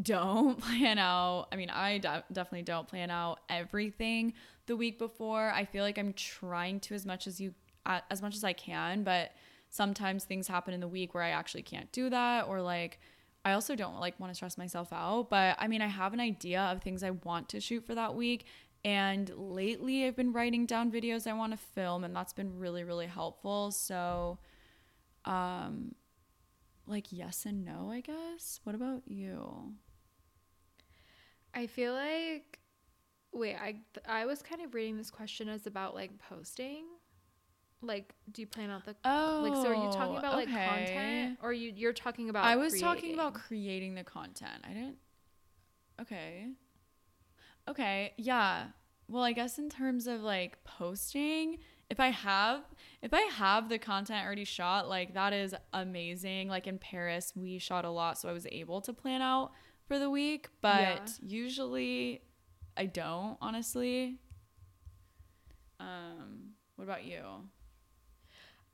[0.03, 1.49] don't plan out.
[1.53, 4.35] I mean, I de- definitely don't plan out everything
[4.67, 5.51] the week before.
[5.51, 7.55] I feel like I'm trying to as much as you
[7.87, 9.33] uh, as much as I can, but
[9.71, 12.99] sometimes things happen in the week where I actually can't do that or like
[13.45, 16.21] I also don't like want to stress myself out, but I mean, I have an
[16.21, 18.47] idea of things I want to shoot for that week.
[18.85, 22.85] And lately, I've been writing down videos I want to film, and that's been really,
[22.85, 23.71] really helpful.
[23.71, 24.39] So,
[25.25, 25.95] um,
[26.87, 28.61] like yes and no, I guess.
[28.65, 29.75] What about you?
[31.55, 32.59] I feel like,
[33.33, 33.77] wait, I,
[34.09, 36.85] I was kind of reading this question as about like posting.
[37.81, 39.55] Like, do you plan out the Oh, like?
[39.55, 42.47] So, are you talking about like oh, content, or you you're talking about?
[42.47, 44.65] I was talking about creating the content.
[44.65, 44.97] I didn't.
[46.01, 46.47] Okay.
[47.69, 48.13] Okay.
[48.17, 48.69] Yeah.
[49.07, 51.59] Well, I guess in terms of like posting,
[51.91, 52.63] if I have
[53.03, 56.49] if I have the content already shot, like that is amazing.
[56.49, 59.53] Like in Paris, we shot a lot, so I was able to plan out
[59.87, 61.07] for the week, but Yeah.
[61.21, 62.23] usually
[62.77, 64.19] I don't, honestly.
[65.81, 67.23] Um, what about you?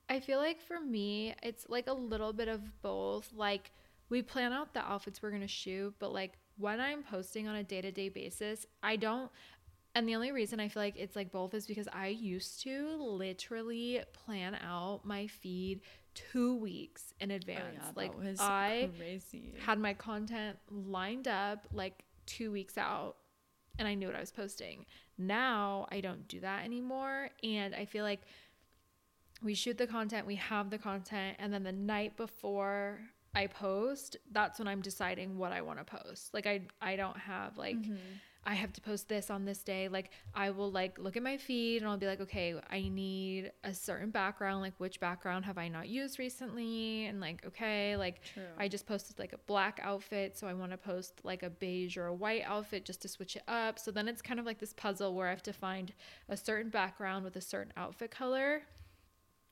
[0.08, 3.32] I feel like for me, it's like a little bit of both.
[3.34, 3.72] Like,
[4.08, 7.56] we plan out the outfits we're going to shoot, but like when I'm posting on
[7.56, 9.30] a day to day basis, I don't.
[9.94, 12.96] And the only reason I feel like it's like both is because I used to
[12.96, 15.81] literally plan out my feed
[16.14, 17.85] two weeks in advance.
[17.96, 19.55] like, Oh, that was I crazy.
[19.59, 23.16] had my content lined up like two weeks out
[23.79, 24.87] and I knew what I was posting.
[25.18, 27.31] Now I don't do that anymore.
[27.42, 28.20] And I feel like
[29.42, 33.00] we shoot the content, we have the content, and then the night before
[33.35, 36.35] I post, that's when I'm deciding what I want to post.
[36.35, 37.96] Like I I don't have like Mhm.
[38.46, 39.88] I have to post this on this day.
[39.88, 43.53] Like I will like look at my feed and I'll be like, okay, I need
[43.64, 44.62] a certain background.
[44.62, 47.07] Like which background have I not used recently?
[47.07, 48.44] And like, okay, like True.
[48.59, 51.96] I just posted like a black outfit, so I want to post like a beige
[51.96, 53.79] or a white outfit just to switch it up.
[53.79, 55.92] So then it's kind of like this puzzle where I have to find
[56.29, 58.62] a certain background with a certain outfit color.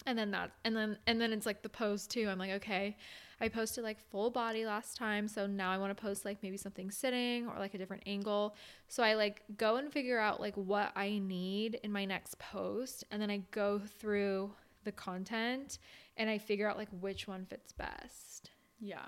[0.07, 2.29] And then that and then and then it's like the pose too.
[2.31, 2.97] I'm like, okay,
[3.41, 6.57] I posted like full body last time, so now I want to post like maybe
[6.57, 8.57] something sitting or like a different angle.
[8.89, 13.05] So I like go and figure out like what I need in my next post
[13.11, 14.53] and then I go through
[14.85, 15.79] the content
[16.17, 18.51] and I figure out like which one fits best.
[18.81, 19.07] Yeah.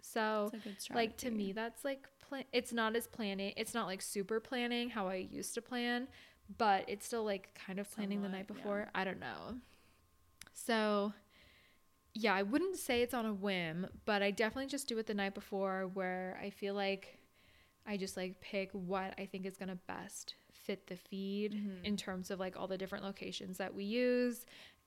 [0.00, 3.74] So That's a good like to me that's like plan it's not as planning it's
[3.74, 6.08] not like super planning how i used to plan
[6.58, 8.62] but it's still like kind of planning the night Somewhat, yeah.
[8.62, 9.56] before i don't know
[10.52, 11.12] so
[12.14, 15.14] yeah i wouldn't say it's on a whim but i definitely just do it the
[15.14, 17.18] night before where i feel like
[17.86, 21.84] i just like pick what i think is going to best fit the feed Mhm.
[21.84, 24.46] in terms of like all the different locations that we use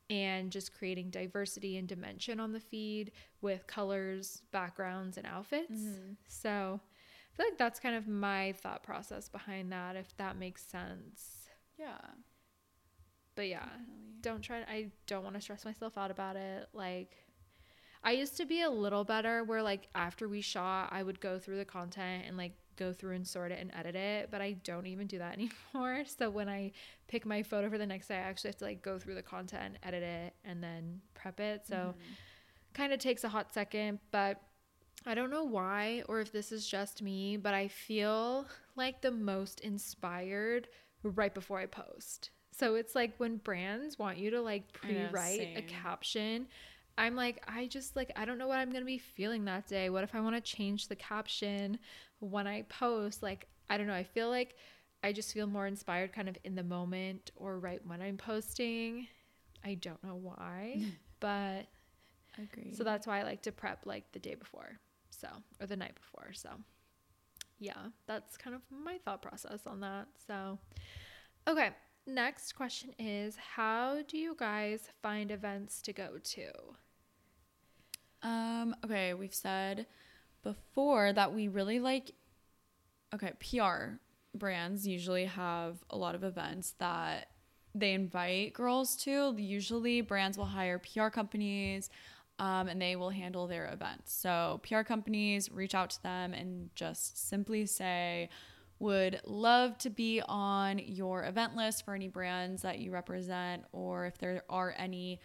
[0.09, 3.11] and just creating diversity and dimension on the feed
[3.41, 5.69] with colors, backgrounds, and outfits.
[5.73, 6.15] Mhm.
[6.29, 10.63] So I feel like that's kind of my thought process behind that, if that makes
[10.65, 11.49] sense.
[11.77, 11.99] Yeah.
[13.37, 14.23] But yeah, definitely.
[14.23, 14.61] don't try.
[14.63, 16.69] I don't want to stress myself out about it.
[16.73, 17.17] Like,
[18.03, 21.39] I used to be a little better where, like, after we shot, I would go
[21.39, 24.29] through the content and, like, go through and sort it and edit it.
[24.31, 25.33] But I don't even do that
[25.73, 26.05] anymore.
[26.05, 26.73] So when I
[27.07, 29.23] pick my photo for the next day, I actually have to, like, go through the
[29.23, 31.67] content, edit it, and then prep it.
[31.67, 32.17] So, Mhm.
[32.73, 34.41] kind of takes a hot second, but
[35.05, 39.11] I don't know why or if this is just me, but I feel like the
[39.11, 40.69] most inspired
[41.03, 42.31] right before I post.
[42.57, 46.47] So it's like when brands want you to like pre-write a caption,
[46.97, 49.67] I'm like I just like I don't know what I'm going to be feeling that
[49.67, 49.89] day.
[49.89, 51.77] What if I want to change the caption
[52.19, 53.21] when I post?
[53.21, 54.55] Like I don't know, I feel like
[55.03, 59.07] I just feel more inspired kind of in the moment or right when I'm posting.
[59.63, 60.81] I don't know why,
[61.19, 61.67] but
[62.37, 62.73] Agree.
[62.73, 64.79] so that's why I like to prep like the day before.
[65.09, 65.27] So,
[65.59, 66.33] or the night before.
[66.33, 66.49] So,
[67.59, 70.07] yeah, that's kind of my thought process on that.
[70.27, 70.59] So,
[71.47, 71.71] okay.
[72.07, 76.47] Next question is How do you guys find events to go to?
[78.23, 79.85] Um, okay, we've said
[80.41, 82.11] before that we really like
[83.13, 83.95] okay, PR
[84.33, 87.27] brands usually have a lot of events that
[87.75, 89.35] they invite girls to.
[89.37, 91.89] Usually brands will hire PR companies
[92.39, 94.13] um, and they will handle their events.
[94.13, 98.29] So PR companies reach out to them and just simply say,
[98.79, 104.05] would love to be on your event list for any brands that you represent, or
[104.05, 105.19] if there are any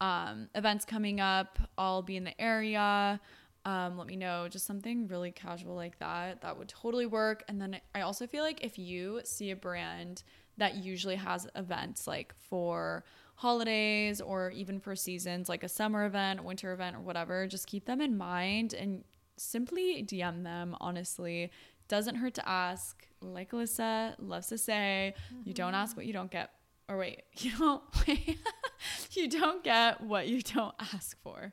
[0.00, 3.20] um, events coming up, I'll be in the area.
[3.66, 4.48] Um, let me know.
[4.48, 6.42] Just something really casual like that.
[6.42, 7.44] That would totally work.
[7.48, 10.22] And then I also feel like if you see a brand
[10.58, 13.04] that usually has events like for
[13.36, 17.86] holidays or even for seasons, like a summer event, winter event, or whatever, just keep
[17.86, 19.04] them in mind and
[19.36, 21.50] simply DM them, honestly.
[21.88, 23.06] Doesn't hurt to ask.
[23.20, 25.76] Like Allysa loves to say, you don't mm-hmm.
[25.76, 26.50] ask what you don't get.
[26.88, 28.38] Or wait, you don't wait.
[29.12, 31.52] you don't get what you don't ask for.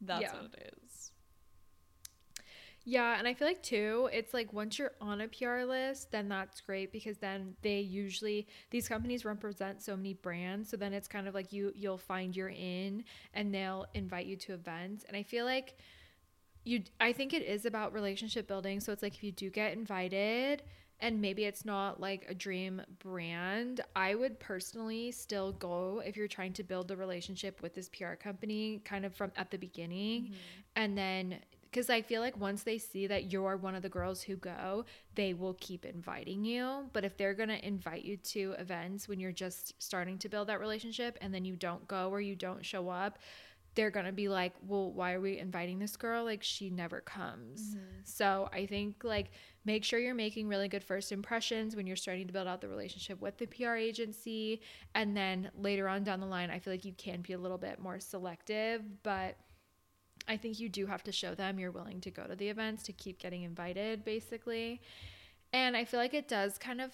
[0.00, 0.32] That's Yeah.
[0.34, 0.86] what it is.
[2.88, 6.28] Yeah, and I feel like too, it's like once you're on a PR list, then
[6.28, 11.08] that's great because then they usually these companies represent so many brands, so then it's
[11.08, 13.02] kind of like you you'll find you're in
[13.34, 15.04] and they'll invite you to events.
[15.08, 15.78] And I feel like
[16.66, 19.72] you I think it is about relationship building, so it's like if you do get
[19.72, 20.62] invited
[21.00, 26.26] and maybe it's not like a dream brand, I would personally still go if you're
[26.26, 30.22] trying to build a relationship with this PR company kind of from at the beginning.
[30.22, 30.34] Mm-hmm.
[30.76, 31.36] And then
[31.70, 34.86] because I feel like once they see that you're one of the girls who go,
[35.14, 36.86] they will keep inviting you.
[36.94, 40.48] But if they're going to invite you to events when you're just starting to build
[40.48, 43.18] that relationship and then you don't go or you don't show up,
[43.76, 46.24] they're going to be like, well, why are we inviting this girl?
[46.24, 47.76] Like, she never comes.
[47.76, 48.00] Mm-hmm.
[48.04, 49.30] So I think, like,
[49.64, 52.68] make sure you're making really good first impressions when you're starting to build out the
[52.68, 54.62] relationship with the PR agency.
[54.94, 57.58] And then later on down the line, I feel like you can be a little
[57.58, 59.36] bit more selective, but
[60.26, 62.82] I think you do have to show them you're willing to go to the events
[62.84, 64.80] to keep getting invited, basically.
[65.52, 66.90] And I feel like it does kind of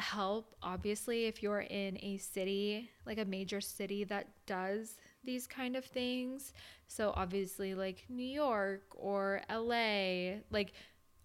[0.00, 5.76] help, obviously, if you're in a city, like a major city that does these kind
[5.76, 6.52] of things.
[6.86, 10.72] So, obviously, like New York or LA, like,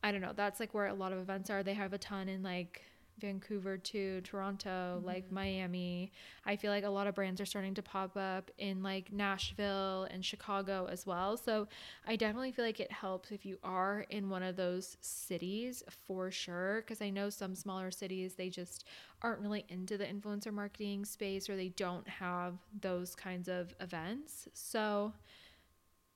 [0.04, 1.64] I don't know, that's like where a lot of events are.
[1.64, 2.84] They have a ton in like
[3.20, 5.36] Vancouver too, Toronto, like mm-hmm.
[5.36, 6.11] Miami.
[6.45, 10.07] I feel like a lot of brands are starting to pop up in like Nashville
[10.11, 11.38] and Chicago as well.
[11.38, 11.67] So
[12.07, 16.32] I definitely feel like it helps if you are in one of those cities for
[16.32, 16.84] sure.
[16.88, 18.86] Cause I know some smaller cities, they just
[19.22, 24.47] aren't really into the influencer marketing space or they don't have those kinds of events.
[24.53, 25.13] So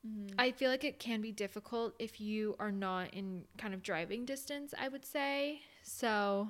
[0.07, 0.35] mm-hmm.
[0.39, 4.25] I feel like it can be difficult if you are not in kind of driving
[4.25, 5.61] distance, I would say.
[5.83, 6.49] So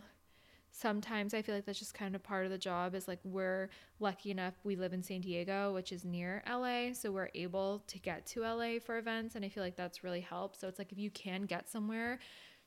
[0.73, 3.69] sometimes I feel like that's just kind of part of the job is like we're
[3.99, 7.99] lucky enough we live in San Diego, which is near LA, so we're able to
[7.99, 10.59] get to LA for events and I feel like that's really helped.
[10.59, 12.19] So it's like if you can get somewhere,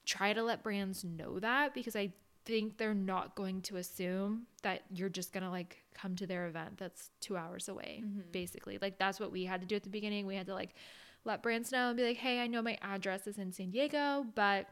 [0.05, 2.13] try to let brands know that because I
[2.45, 6.79] think they're not going to assume that you're just gonna like come to their event
[6.79, 8.21] that's two hours away mm-hmm.
[8.31, 8.79] basically.
[8.81, 10.27] Like that's what we had to do at the beginning.
[10.27, 10.75] We had to like
[11.25, 14.25] let brands know and be like hey i know my address is in san diego
[14.37, 14.69] but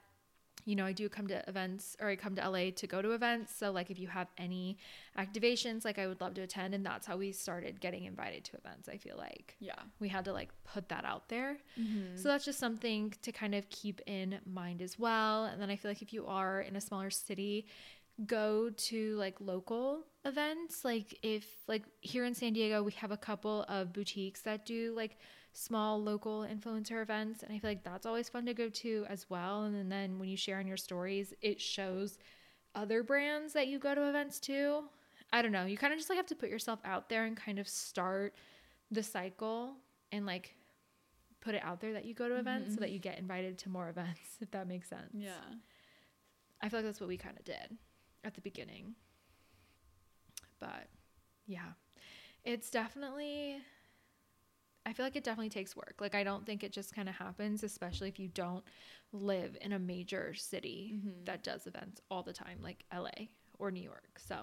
[0.66, 3.10] you know i do come to events or i come to la to go to
[3.12, 4.78] events so like if you have any
[5.18, 8.56] activations like i would love to attend and that's how we started getting invited to
[8.56, 9.74] events i feel like Yeah.
[10.00, 11.58] we had to like put that out there.
[11.78, 12.16] Mm-hmm.
[12.16, 15.44] So that's just something to kind of keep in mind as well.
[15.44, 17.66] And then I feel like if you are in a smaller city,
[18.26, 20.84] go to like local events.
[20.84, 24.92] Like if like here in San Diego, we have a couple of boutiques that do
[24.96, 25.18] like
[25.54, 29.30] small local influencer events and I feel like that's always fun to go to as
[29.30, 29.62] well.
[29.62, 32.18] And then, when you share on your stories, it shows
[32.74, 34.84] other brands that you go to events to.
[35.32, 35.64] I don't know.
[35.64, 38.34] You kind of just like have to put yourself out there and kind of start
[38.90, 39.74] the cycle
[40.12, 40.54] and like
[41.40, 42.80] put it out there that you go to events so mm-hmm.
[42.82, 45.10] that you get invited to more events if that makes sense.
[45.12, 45.30] Yeah.
[46.60, 47.78] I feel like that's what we kind of did
[48.24, 48.94] at the beginning.
[50.58, 50.88] But
[51.46, 51.72] yeah.
[52.44, 53.60] It's definitely
[54.86, 55.94] I feel like it definitely takes work.
[56.00, 58.64] Like I don't think it just kind of happens especially if you don't
[59.12, 63.28] live in a major city that does events all the time like LA
[63.58, 64.18] or New York.
[64.18, 64.36] So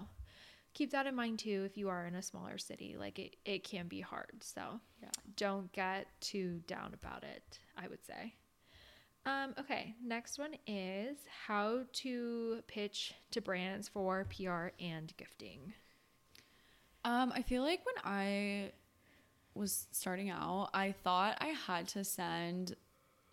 [0.73, 2.95] keep that in mind too if you are in a smaller city.
[2.97, 4.41] Like it it can be hard.
[4.41, 5.09] So Yeah.
[5.35, 8.35] don't get too down about it, I would say.
[9.25, 15.73] Um, okay, next one is how to pitch to brands for PR and gifting.
[17.03, 18.71] Um, I feel like when I
[19.53, 22.75] was starting out, I thought I had to send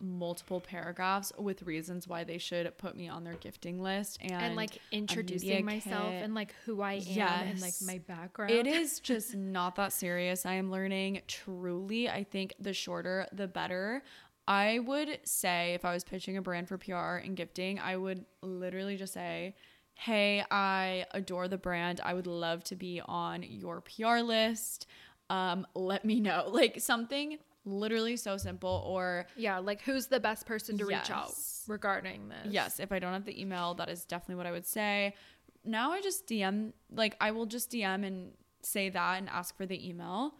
[0.01, 4.55] multiple paragraphs with reasons why they should put me on their gifting list and, And,
[4.55, 6.23] like introducing myself kit.
[6.23, 8.51] and like who I am and like my background.
[8.51, 10.45] It is just not that serious.
[10.45, 12.09] I am learning truly.
[12.09, 14.03] I think the shorter, the better.
[14.47, 18.25] I would say if I was pitching a brand for PR and gifting, I would
[18.41, 19.55] literally just say,
[19.95, 21.99] Hey, I adore the brand.
[22.01, 24.87] I would love to be on your PR list.
[25.29, 26.49] Um, let me know.
[26.59, 31.33] Like something literally so simple or Yeah, like who's the best person to reach out
[31.67, 32.51] regarding this?
[32.51, 35.15] Yes, if I don't have the email, that is definitely what I would say.
[35.63, 39.65] Now I just DM, like I will just DM and say that and ask for
[39.65, 40.35] the email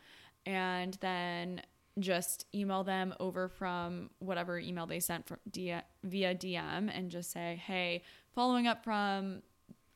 [0.45, 1.61] and then
[1.99, 7.61] just email them over from whatever email they sent from via DM and just say,
[7.65, 9.41] "Hey, following up from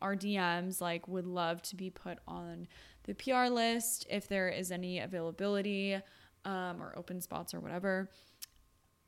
[0.02, 2.68] our DMs, like would love to be put on
[3.04, 5.98] the PR list if there is any availability
[6.46, 8.10] um, or open spots or whatever.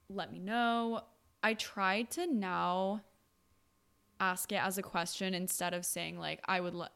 [0.09, 1.01] Let me know.
[1.43, 3.01] I try to now
[4.19, 6.91] ask it as a question instead of saying like I would let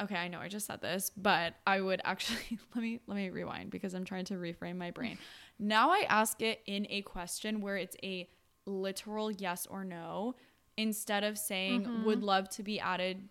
[0.00, 3.30] okay I know I just said this but I would actually let me let me
[3.30, 5.16] rewind because I'm trying to reframe my brain
[5.58, 8.28] now I ask it in a question where it's a
[8.66, 10.34] literal yes or no
[10.76, 13.28] instead of saying would love to be added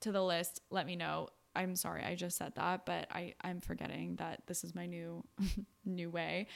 [0.00, 3.60] to the list let me know I'm sorry I just said that but I I'm
[3.60, 5.24] forgetting that this is my new
[5.84, 6.46] new way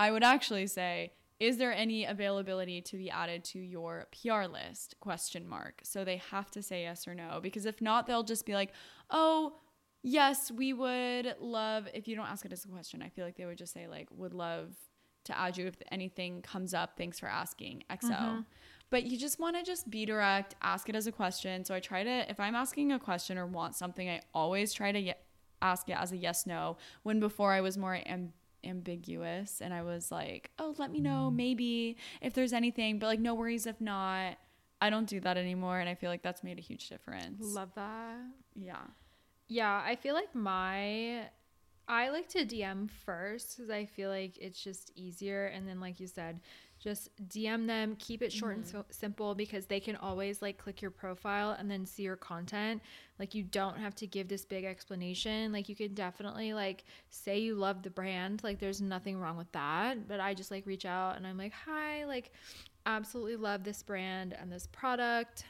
[0.00, 4.94] I would actually say, is there any availability to be added to your PR list?
[5.00, 5.82] Question mark.
[5.84, 8.72] So they have to say yes or no because if not, they'll just be like,
[9.10, 9.56] "Oh,
[10.02, 13.36] yes, we would love." If you don't ask it as a question, I feel like
[13.36, 14.74] they would just say like, "Would love
[15.24, 16.96] to add you if anything comes up.
[16.96, 18.10] Thanks for asking." XO.
[18.10, 18.40] Mm-hmm.
[18.90, 21.64] But you just want to just be direct, ask it as a question.
[21.64, 24.92] So I try to if I'm asking a question or want something, I always try
[24.92, 25.14] to
[25.62, 26.76] ask it as a yes no.
[27.02, 28.32] When before I was more am-
[28.64, 31.36] ambiguous and I was like, "Oh, let me know mm.
[31.36, 34.36] maybe if there's anything," but like no worries if not.
[34.82, 37.54] I don't do that anymore and I feel like that's made a huge difference.
[37.54, 38.16] Love that.
[38.54, 38.82] yeah.
[39.46, 41.28] Yeah, I feel like my
[41.90, 45.46] I like to DM first because I feel like it's just easier.
[45.46, 46.40] And then, like you said,
[46.80, 50.82] just DM them, keep it short and so- simple because they can always like click
[50.82, 52.82] your profile and then see your content.
[53.18, 55.52] Like, you don't have to give this big explanation.
[55.52, 58.42] Like, you can definitely like say you love the brand.
[58.42, 60.08] Like, there's nothing wrong with that.
[60.08, 62.32] But I just like reach out and I'm like, hi, like,
[62.86, 65.44] absolutely love this brand and this product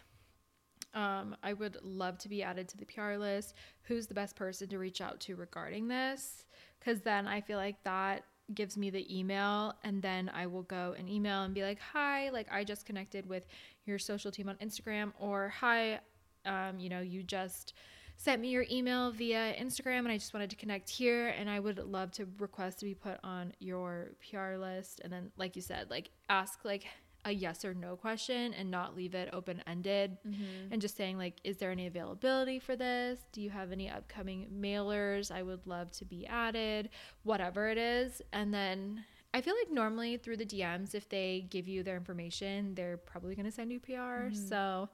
[0.94, 3.54] Um, I would love to be added to the PR list.
[3.82, 6.46] Who's the best person to reach out to regarding this?
[6.78, 8.24] Because then I feel like that
[8.54, 12.30] gives me the email, and then I will go and email and be like, "Hi,
[12.30, 13.46] like I just connected with
[13.84, 16.00] your social team on Instagram," or "Hi,
[16.44, 17.74] um, you know, you just."
[18.16, 21.58] sent me your email via Instagram and I just wanted to connect here and I
[21.58, 25.62] would love to request to be put on your PR list and then like you
[25.62, 26.84] said like ask like
[27.24, 30.72] a yes or no question and not leave it open ended Mm-hmm.
[30.72, 34.46] and just saying like is there any availability for this do you have any upcoming
[34.58, 36.88] mailers i would love to be added
[37.22, 39.04] whatever it is and then
[39.34, 43.34] i feel like normally through the dms if they give you their information they're probably
[43.34, 44.48] going to send you pr Mhm.
[44.48, 44.88] so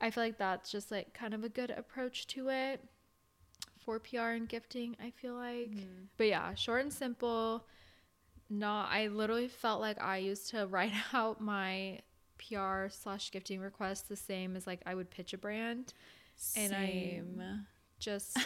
[0.00, 2.84] i feel like that's just like kind of a good approach to it
[3.78, 6.04] for pr and gifting i feel like Mm-hmm.
[6.18, 7.64] but yeah, short and simple.
[8.48, 12.00] Not, I literally felt like I used to write out my
[12.38, 15.92] PR slash gifting requests the same as like I would pitch a brand.
[16.56, 17.42] And I- Same.
[17.98, 18.36] Just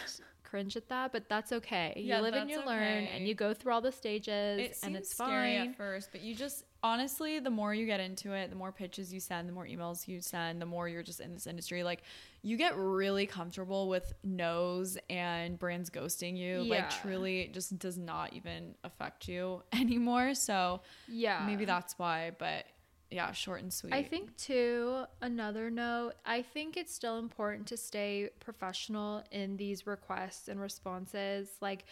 [0.51, 1.93] cringe at that, but that's okay.
[1.95, 4.95] You Yeah, live and you learn, and you go through all the stages, it and
[4.97, 5.69] it's scary fine.
[5.69, 9.13] at first, but you just honestly, the more you get into it, the more pitches
[9.13, 11.83] you send, the more emails you send, the more you're just in this industry.
[11.83, 12.03] Like
[12.41, 16.63] you get really comfortable with no's and brands ghosting you.
[16.63, 16.75] Yeah.
[16.75, 20.33] Like truly, it just does not even affect you anymore.
[20.35, 22.31] So Yeah, maybe that's why.
[22.37, 22.65] But
[23.11, 23.93] yeah, short and sweet.
[23.93, 29.85] I think too, another note, I think it's still important to stay professional in these
[29.85, 31.49] requests and responses.
[31.59, 31.83] Like,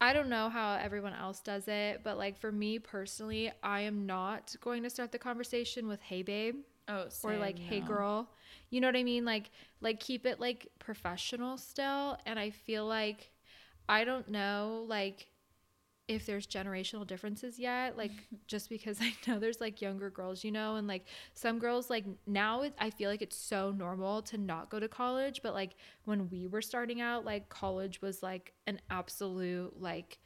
[0.00, 4.06] I don't know how everyone else does it, but like for me personally, I am
[4.06, 6.56] not going to start the conversation with hey babe
[6.88, 8.30] oh, or like same, hey girl.
[8.70, 9.24] You know what I mean?
[9.24, 9.50] Like
[9.80, 13.30] like keep it like professional still and I feel like
[13.88, 15.28] I don't know like
[16.08, 18.12] if there's generational differences yet like
[18.46, 22.04] just because I know there's like younger girls, you know, and like some girls like
[22.26, 25.72] now it, I feel like it's so normal to not go to college, but like
[26.04, 30.18] when we were starting out like college was like an absolute like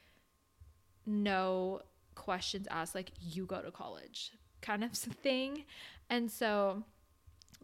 [1.07, 1.81] no
[2.15, 5.65] questions asked like you go to college kind of thing.
[6.09, 6.85] And so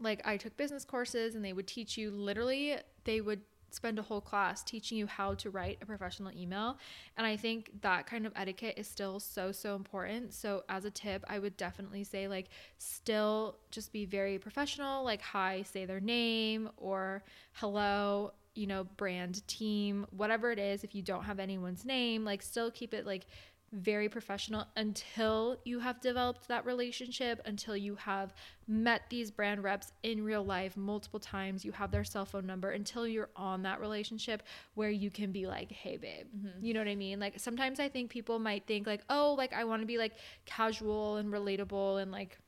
[0.00, 3.40] like I took business courses and they would teach you literally they would
[3.70, 6.78] spend a whole class teaching you how to write a professional email
[7.16, 10.34] and I think that kind of etiquette is still so so important.
[10.34, 12.46] So as a tip, I would definitely say like
[12.78, 19.46] still just be very professional, like hi, say their name or hello, you know, brand
[19.46, 23.26] team, whatever it is if you don't have anyone's name, like still keep it like
[23.72, 28.32] very professional until you have developed that relationship, until you have
[28.68, 32.70] met these brand reps in real life multiple times, you have their cell phone number,
[32.70, 34.42] until you're on that relationship
[34.74, 36.26] where you can be like, hey, babe.
[36.36, 36.64] Mm-hmm.
[36.64, 37.18] You know what I mean?
[37.20, 40.12] Like sometimes I think people might think, like, oh, like I want to be like
[40.44, 42.38] casual and relatable and like,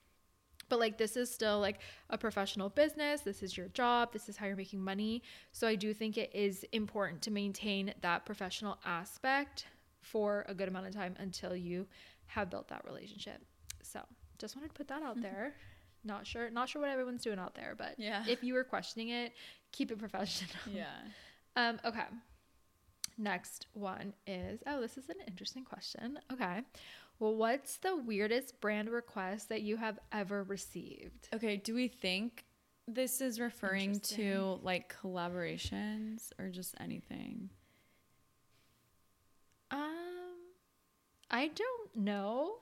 [0.68, 4.36] but like this is still like a professional business this is your job this is
[4.36, 8.78] how you're making money so i do think it is important to maintain that professional
[8.84, 9.64] aspect
[10.02, 11.86] for a good amount of time until you
[12.26, 13.40] have built that relationship
[13.82, 14.00] so
[14.38, 15.54] just wanted to put that out there
[16.04, 18.24] not sure not sure what everyone's doing out there but Yeah.
[18.28, 19.32] if you were questioning it
[19.72, 20.86] keep it professional Yeah.
[21.56, 22.04] um, okay.
[23.20, 26.20] Next one is oh, this is an interesting question.
[26.32, 26.62] Okay.
[27.18, 31.28] Well, what's the weirdest brand request that you have ever received?
[31.34, 32.44] Okay, do we think
[32.86, 37.50] this is referring to like collaborations or just anything?
[41.30, 42.54] I don't know.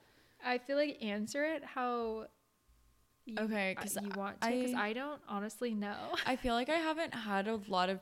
[0.45, 2.27] I feel like answer it how
[3.25, 6.15] you, Okay, uh, because you want to because I- I don't honestly know.
[6.25, 8.01] I feel like I haven't had a lot of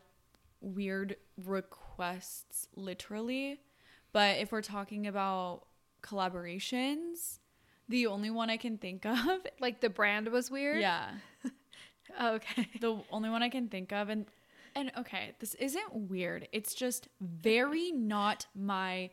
[0.61, 3.61] weird requests literally,
[4.13, 5.67] but if we're talking about
[6.03, 7.39] collaborations,
[7.89, 9.19] the only one I can think of,
[9.61, 10.81] Like the brand was weird.
[10.81, 11.11] yeah,
[12.19, 12.69] oh, Okay.
[12.81, 14.27] the only one I can think of and
[14.77, 16.49] and okay, this isn't weird.
[16.53, 19.11] It's just very not my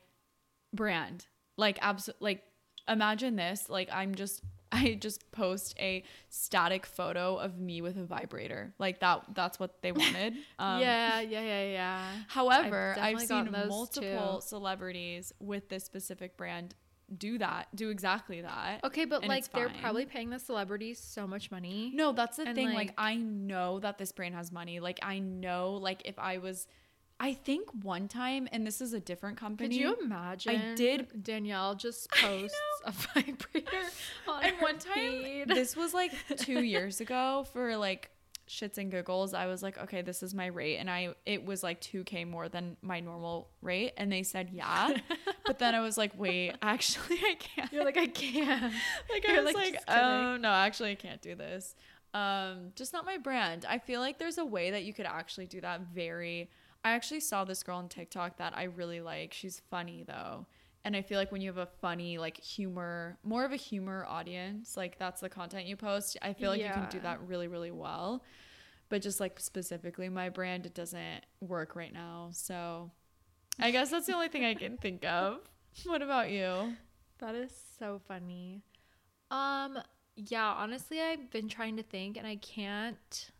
[0.73, 1.27] brand.
[1.61, 2.43] Like absolutely like
[2.87, 4.41] imagine this, like I'm just
[4.73, 8.73] I just post a static photo of me with a vibrator.
[8.79, 10.33] Like that that's what they wanted.
[10.57, 12.11] Um yeah, yeah, yeah, yeah.
[12.27, 14.47] However, I've I've, seen multiple too.
[14.47, 16.73] celebrities with this specific brand
[17.17, 18.83] do that, do exactly that.
[18.83, 21.91] Okay, but like they're probably paying the celebrities so much money.
[21.93, 22.67] No, that's the thing.
[22.69, 24.79] Like, like- I know that this brand has money.
[24.79, 26.67] Like I know like if I was
[27.23, 29.69] I think one time and this is a different company.
[29.69, 30.55] Could you imagine?
[30.55, 33.77] I did- Danielle just posts a vibrator
[34.27, 35.47] on and one time feed.
[35.47, 38.09] this was like 2 years ago for like
[38.49, 39.35] shits and giggles.
[39.35, 42.49] I was like, "Okay, this is my rate." And I it was like 2k more
[42.49, 44.97] than my normal rate and they said, "Yeah."
[45.45, 48.73] but then I was like, "Wait, actually I can't." You're like I can't.
[49.11, 51.75] like You're I was like, like, oh no, actually I can't do this.
[52.15, 53.63] Um, just not my brand.
[53.69, 56.49] I feel like there's a way that you could actually do that very
[56.83, 59.33] I actually saw this girl on TikTok that I really like.
[59.33, 60.47] She's funny though.
[60.83, 64.03] And I feel like when you have a funny, like humor, more of a humor
[64.07, 67.47] audience, like that's the content you post, I feel like you can do that really,
[67.47, 68.23] really well.
[68.89, 72.29] But just like specifically my brand, it doesn't work right now.
[72.33, 72.89] So
[73.59, 75.39] I guess that's the only thing I can think of.
[75.85, 76.75] What about you?
[77.19, 78.61] That is so funny.
[79.29, 79.79] Um,
[80.17, 83.31] yeah, honestly, I've been trying to think and I can't.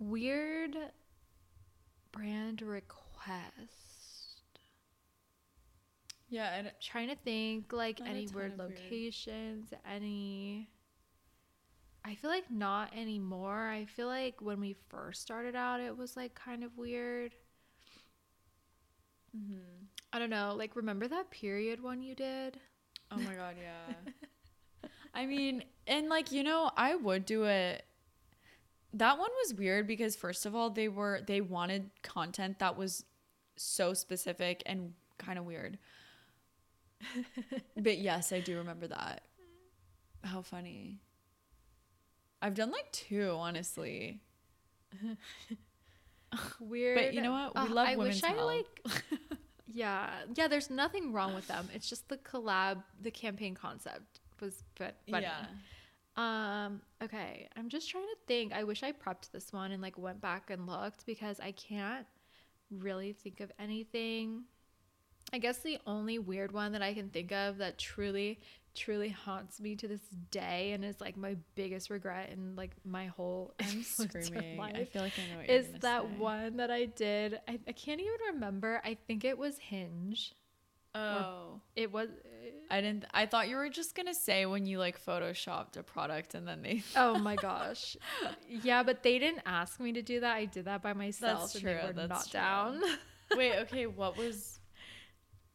[0.00, 0.76] Weird
[2.12, 4.52] brand request.
[6.28, 8.58] Yeah, and Trying to think like any weird of weird.
[8.58, 10.68] locations, any.
[12.04, 13.68] I feel like not anymore.
[13.68, 17.34] I feel like when we first started out, it was like kind of weird.
[19.36, 19.86] Mm-hmm.
[20.12, 20.54] I don't know.
[20.56, 22.60] Like, remember that period one you did?
[23.10, 23.94] Oh my god, yeah.
[25.14, 27.84] I mean, and like, you know, I would do it.
[28.94, 33.04] That one was weird because first of all, they were they wanted content that was
[33.56, 35.78] so specific and kind of weird.
[37.76, 39.22] but yes, I do remember that.
[40.24, 40.98] How funny.
[42.40, 44.20] I've done like two, honestly.
[46.60, 46.96] Weird.
[46.98, 47.54] But you know what?
[47.54, 48.46] We Ugh, love I women's wish I health.
[48.46, 49.04] like.
[49.72, 50.48] yeah, yeah.
[50.48, 51.68] There's nothing wrong with them.
[51.74, 55.24] It's just the collab, the campaign concept was but funny.
[55.24, 55.44] Yeah.
[56.16, 56.82] Um.
[57.02, 57.48] Okay.
[57.56, 58.52] I'm just trying to think.
[58.52, 62.06] I wish I prepped this one and like went back and looked because I can't
[62.70, 64.44] really think of anything.
[65.32, 68.40] I guess the only weird one that I can think of that truly,
[68.74, 73.06] truly haunts me to this day and is like my biggest regret in like my
[73.06, 74.60] whole I'm screaming.
[74.60, 76.08] I feel like I know what you're is that say.
[76.18, 77.40] one that I did.
[77.48, 78.80] I, I can't even remember.
[78.84, 80.34] I think it was Hinge.
[80.94, 81.60] Oh.
[81.74, 82.08] It was.
[82.72, 83.04] I didn't.
[83.12, 86.62] I thought you were just gonna say when you like photoshopped a product and then
[86.62, 86.82] they.
[86.96, 87.96] Oh my gosh.
[88.48, 90.34] Yeah, but they didn't ask me to do that.
[90.36, 91.40] I did that by myself.
[91.40, 92.40] That's and true, They were that's not true.
[92.40, 92.82] down.
[93.36, 93.52] Wait.
[93.60, 93.86] Okay.
[93.86, 94.58] What was?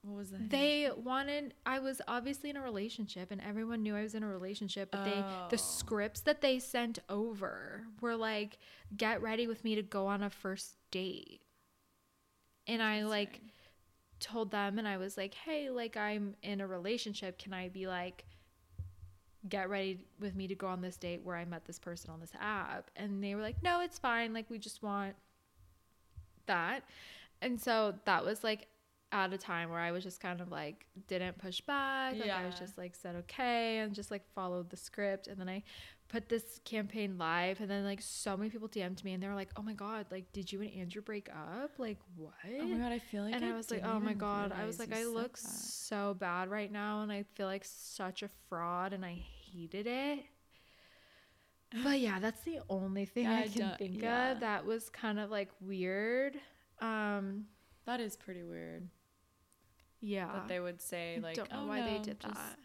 [0.03, 0.49] What was that?
[0.49, 1.55] They wanted.
[1.65, 4.89] I was obviously in a relationship, and everyone knew I was in a relationship.
[4.91, 5.47] But they, Oh.
[5.49, 8.59] the scripts that they sent over were like,
[8.95, 11.41] "Get ready with me to go on a first date,"
[12.67, 13.41] and I like
[14.19, 17.37] told them and I was like, "Hey, like I'm in a relationship.
[17.37, 18.25] Can I be like
[19.47, 22.19] get ready with me to go on this date where I met this person on
[22.19, 24.33] this app?" And they were like, "No, it's fine.
[24.33, 25.15] Like we just want
[26.47, 26.83] that."
[27.41, 28.67] And so that was like
[29.11, 32.15] at a time where I was just kind of like didn't push back.
[32.19, 35.47] Like I was just like said okay and just like followed the script and then
[35.47, 35.63] I
[36.09, 39.35] put this campaign live and then like so many people DM'd me and they were
[39.35, 41.71] like, "Oh my god, like did you and Andrew break up?
[41.77, 42.91] Like what?" Oh my god!
[42.93, 43.33] I feel like.
[43.35, 45.47] and I, was like, "Oh my god." I was like, "I look that.
[45.47, 49.13] so bad right now and I feel like such a fraud and I
[49.51, 50.19] hated it."
[51.83, 54.31] But yeah, that's the only thing Yeah, I I can think yeah.
[54.31, 56.37] of that was kind of like weird.
[56.79, 57.45] Um
[57.85, 58.87] That is pretty weird.
[59.99, 60.31] yeah.
[60.31, 62.57] That they would say like, I don't know "Oh, why they no, did just- that.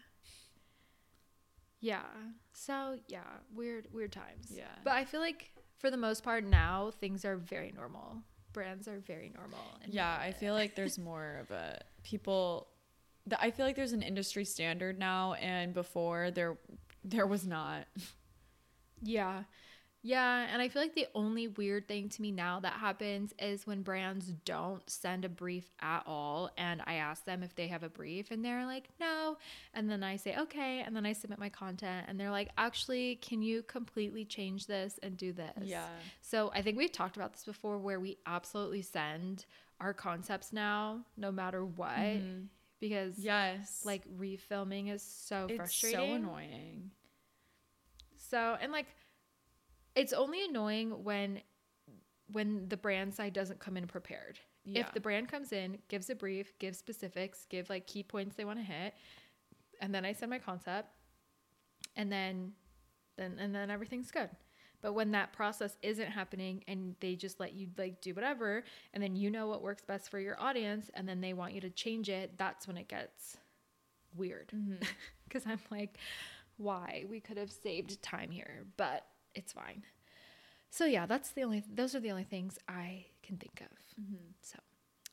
[1.83, 2.03] Yeah.
[2.53, 3.19] So yeah,
[3.53, 4.47] weird weird times.
[4.49, 4.63] Yeah.
[4.85, 8.23] But I feel like for the most part now things are very normal.
[8.53, 9.59] Brands are very normal.
[9.85, 12.67] Yeah, I feel like there's more of a people.
[13.27, 16.57] The, I feel like there's an industry standard now, and before there,
[17.03, 17.85] there was not.
[19.01, 19.43] Yeah.
[20.05, 23.65] Yeah, and I feel like the only weird thing to me now that happens is
[23.65, 27.83] when brands don't send a brief at all and I ask them if they have
[27.83, 29.37] a brief and they're like, "No."
[29.73, 33.15] And then I say, "Okay." And then I submit my content and they're like, "Actually,
[33.15, 35.87] can you completely change this and do this?" Yeah.
[36.21, 39.45] So, I think we've talked about this before where we absolutely send
[39.79, 42.49] our concepts now no matter what Mhm.
[42.81, 43.85] because Yes.
[43.85, 46.09] like refilming is so it's frustrating.
[46.09, 46.91] so annoying.
[48.17, 48.87] So and like
[49.95, 51.41] it's only annoying when
[52.31, 54.39] when the brand side doesn't come in prepared.
[54.65, 54.79] Yeah.
[54.81, 58.45] If the brand comes in, gives a brief, gives specifics, give like key points they
[58.45, 58.93] want to hit,
[59.81, 60.87] and then I send my concept
[61.95, 62.53] and then
[63.17, 64.29] then and then everything's good.
[64.81, 68.63] But when that process isn't happening and they just let you like do whatever
[68.93, 71.61] and then you know what works best for your audience and then they want you
[71.61, 73.37] to change it, that's when it gets
[74.15, 74.83] weird Mhm.
[75.23, 75.97] because I'm like,
[76.57, 77.05] why?
[77.09, 79.83] We could have saved time here, but it's fine.
[80.69, 81.63] So yeah, that's the only.
[81.71, 84.01] Those are the only things I can think of.
[84.03, 84.15] Mm-hmm.
[84.41, 84.59] So,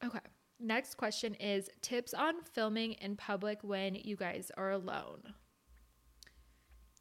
[0.07, 0.21] okay.
[0.59, 5.35] Next question is tips on filming in public when you guys are alone,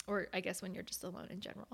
[0.07, 1.67] or I guess when you're just alone in general.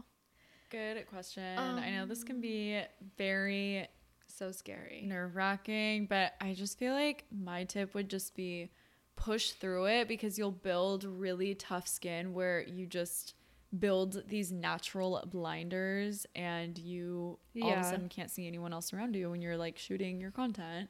[0.71, 1.57] Good question.
[1.59, 2.85] I know this can be um,
[3.17, 3.87] very
[4.27, 5.03] So scary.
[5.07, 8.71] nerve wracking, but I just feel like my tip would just be
[9.15, 13.35] push through it because you'll build really tough skin where you just
[13.77, 19.15] build these natural blinders and you all of a sudden can't see anyone else around
[19.15, 20.89] you when you're like shooting your content.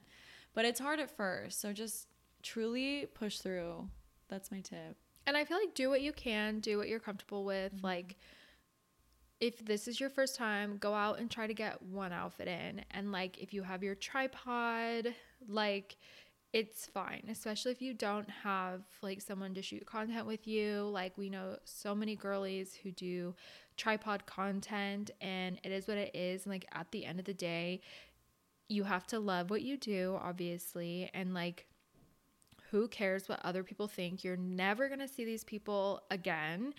[0.53, 1.59] But it's hard at first.
[1.59, 2.07] So just
[2.43, 3.89] truly push through.
[4.28, 4.97] That's my tip.
[5.28, 7.76] And I feel like do what you can, do what you're comfortable with.
[7.76, 7.86] Mm-hmm.
[7.86, 8.17] Like,
[9.39, 12.86] if this is your first time, go out and try to get one outfit in.
[12.91, 15.13] And like, if you have your tripod,
[15.47, 15.97] like,
[16.55, 20.83] it's fine, especially if you don't have like someone to shoot content with you.
[20.83, 23.35] Like, we know so many girlies who do
[23.75, 26.45] tripod content, and it is what it is.
[26.45, 27.81] And like, at the end of the day,
[28.69, 31.11] you have to love what you do, obviously.
[31.13, 31.65] And like,
[32.71, 34.23] who cares what other people think?
[34.23, 36.73] You're never going to see these people again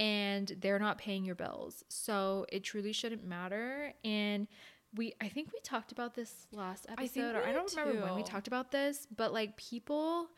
[0.00, 1.84] and they're not paying your bills.
[1.88, 4.48] So it truly shouldn't matter and
[4.94, 8.14] we I think we talked about this last episode, I or I don't remember when
[8.16, 10.28] we talked about this, but like people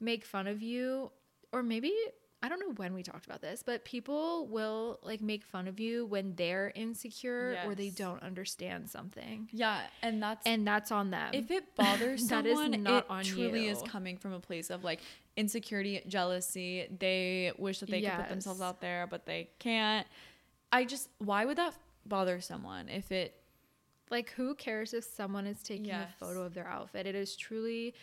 [0.00, 1.10] make fun of you
[1.52, 1.92] or maybe
[2.42, 5.78] I don't know when we talked about this, but people will like make fun of
[5.78, 9.48] you when they're insecure or they don't understand something.
[9.52, 11.34] Yeah, and that's And that's on them.
[11.34, 14.32] if it bothers That is someone, not on you, it on truly is coming from
[14.32, 15.00] a place of like
[15.36, 16.86] insecurity, jealousy.
[16.98, 20.06] They wish that they could put themselves out there, but they can't.
[20.72, 21.74] I just, why would that
[22.06, 23.34] bother someone if it?
[24.10, 26.10] Like, who cares if someone is taking Yes.
[26.20, 27.06] a photo of their outfit?
[27.06, 27.94] It is truly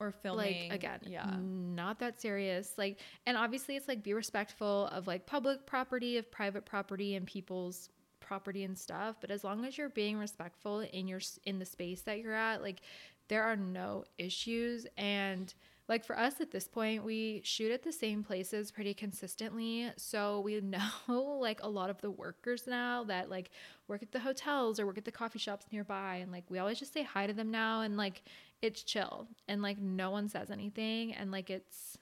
[0.00, 2.76] Or filming like again, yeah, not that serious.
[2.76, 7.24] Like, and obviously, it's like be respectful of like public property, of private property, and
[7.26, 7.88] people's
[8.18, 9.16] property and stuff.
[9.20, 12.62] But as long as you're being respectful in your in the space that you're at,
[12.62, 12.80] like,
[13.28, 14.86] there are no issues.
[14.96, 15.54] And
[15.92, 20.40] like for us at this point, we shoot at the same places pretty consistently, so
[20.40, 23.50] we know like a lot of the workers now that like
[23.88, 26.78] work at the hotels or work at the coffee shops nearby and like we always
[26.78, 28.22] just say hi to them now and like
[28.62, 31.98] it's chill and like no one says anything and like it's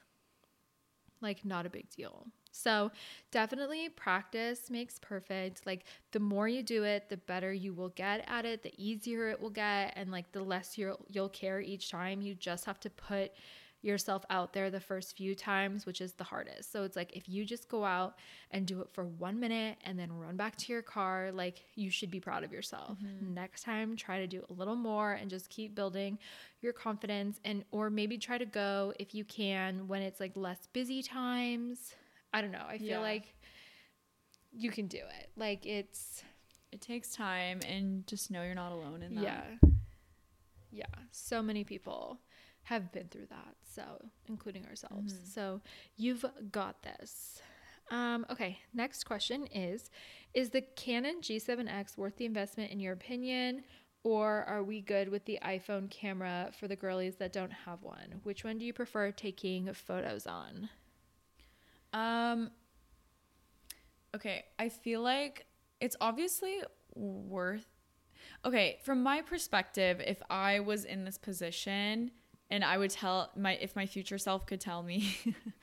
[1.20, 2.28] like not a big deal.
[2.52, 2.92] So,
[3.32, 5.66] definitely practice makes perfect.
[5.66, 9.30] Like the more you do it, the better you will get at it, the easier
[9.30, 12.22] it will get and like the less you'll you'll care each time.
[12.22, 13.32] You just have to put
[13.82, 16.70] yourself out there the first few times, which is the hardest.
[16.70, 18.16] So it's like if you just go out
[18.50, 21.90] and do it for 1 minute and then run back to your car, like you
[21.90, 22.98] should be proud of yourself.
[23.02, 23.32] Mm-hmm.
[23.34, 26.18] Next time try to do a little more and just keep building
[26.60, 30.66] your confidence and or maybe try to go if you can when it's like less
[30.72, 31.94] busy times.
[32.34, 32.66] I don't know.
[32.68, 32.98] I feel Yeah.
[33.00, 33.34] like
[34.52, 35.30] you can do it.
[35.36, 36.22] Like it's
[36.72, 39.24] it takes time, and just know you're not alone in that.
[39.24, 39.68] yeah.
[40.70, 40.84] Yeah.
[41.10, 42.20] So many people
[42.64, 43.54] have been through that.
[43.62, 43.82] So,
[44.28, 45.14] including ourselves.
[45.14, 45.26] Mm-hmm.
[45.26, 45.60] So,
[45.96, 47.40] you've got this.
[47.90, 49.90] Um, okay, next question is
[50.32, 53.64] Is the Canon G7X worth the investment in your opinion?
[54.02, 58.20] Or are we good with the iPhone camera for the girlies that don't have one?
[58.22, 60.70] Which one do you prefer taking photos on?
[61.92, 62.50] Um
[64.14, 65.46] Okay, I feel like
[65.80, 66.60] it's obviously
[66.94, 67.66] worth
[68.44, 72.10] Okay, from my perspective, if I was in this position
[72.50, 75.16] and I would tell my if my future self could tell me,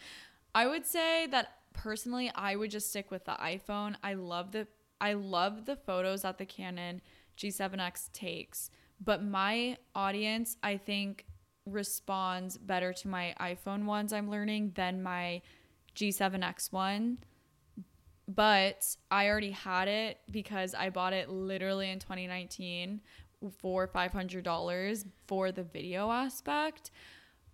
[0.56, 3.96] I would say that personally I would just stick with the iPhone.
[4.04, 4.68] I love the
[5.00, 7.02] I love the photos that the Canon
[7.38, 8.72] G7X takes,
[9.04, 11.26] but my audience I think
[11.66, 15.42] responds better to my iPhone ones I'm learning than my
[15.96, 17.20] G7X one.
[18.30, 23.00] But I already had it because I bought it literally in 2019
[23.60, 26.92] for $500 for the video aspect.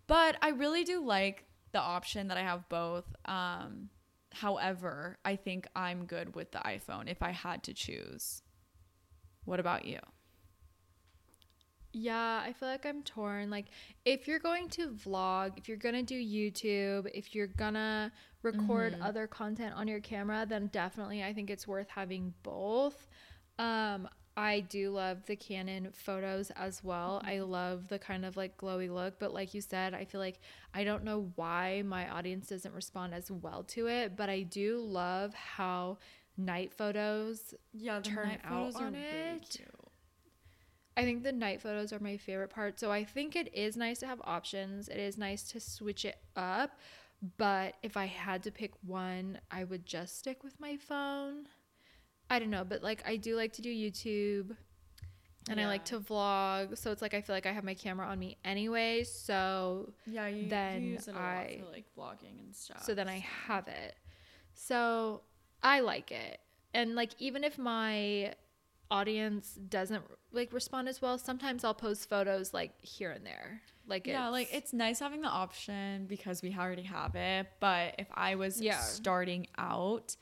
[0.08, 3.06] But I really do like the option that I have both.
[3.26, 3.90] Um,
[4.32, 8.42] however, I think I'm good with the iPhone if I had to choose.
[9.46, 10.00] What about you?
[11.96, 13.52] Yeah, I feel like I'm torn.
[13.52, 13.68] Like,
[14.04, 18.12] if you're going to vlog, if you're gonna do YouTube, if you're gonna
[18.42, 23.08] record other content on your camera, then definitely I think it's worth having both.
[23.60, 27.22] Um, I do love the Canon photos as well.
[27.24, 27.52] I mm-hmm.
[27.52, 30.40] love the kind of like glowy look, but like you said, I feel like
[30.74, 34.80] I don't know why my audience doesn't respond as well to it, but I do
[34.80, 36.00] love how
[36.36, 39.62] night photos Yeah, the turn night out photos are on it.
[40.96, 42.80] I think the night photos are my favorite part.
[42.80, 44.90] So I think it is nice to have options.
[44.90, 46.80] It is nice to switch it up.
[47.38, 51.48] But if I had to pick one, I would just stick with my phone.
[52.30, 54.56] I don't know, but like I do like to do YouTube
[55.50, 56.78] and I like to vlog.
[56.78, 59.04] So it's like I feel like I have my camera on me anyway.
[59.04, 62.84] So Yeah, you, Then you use it a I- lot for like vlogging and stuff.
[62.84, 63.96] so then I have it.
[64.54, 65.22] So
[65.62, 66.40] I like it.
[66.74, 68.34] And like even if my
[68.90, 73.62] audience doesn't like respond as well, sometimes I'll post photos like here and there.
[73.86, 77.48] Like yeah, like it's- it's nice having the option because we already have it.
[77.60, 78.80] But if I was Yeah.
[78.80, 80.16] starting out,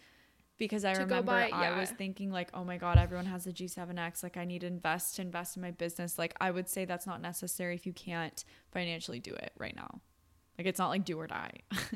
[0.61, 4.21] because I remember buy- I was thinking like, oh my god, everyone has the G7X.
[4.21, 6.19] Like I need to invest, invest in my business.
[6.19, 10.01] Like I would say that's not necessary if you can't financially do it right now.
[10.59, 11.61] Like it's not like do or die.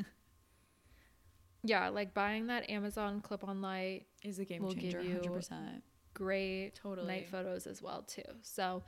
[1.68, 5.34] Yeah, like buying that Amazon clip-on light, Is a game Will give changer, you- hundred
[5.34, 5.84] percent.
[6.14, 7.08] great Totally.
[7.08, 8.22] night photos as well too.
[8.44, 8.84] So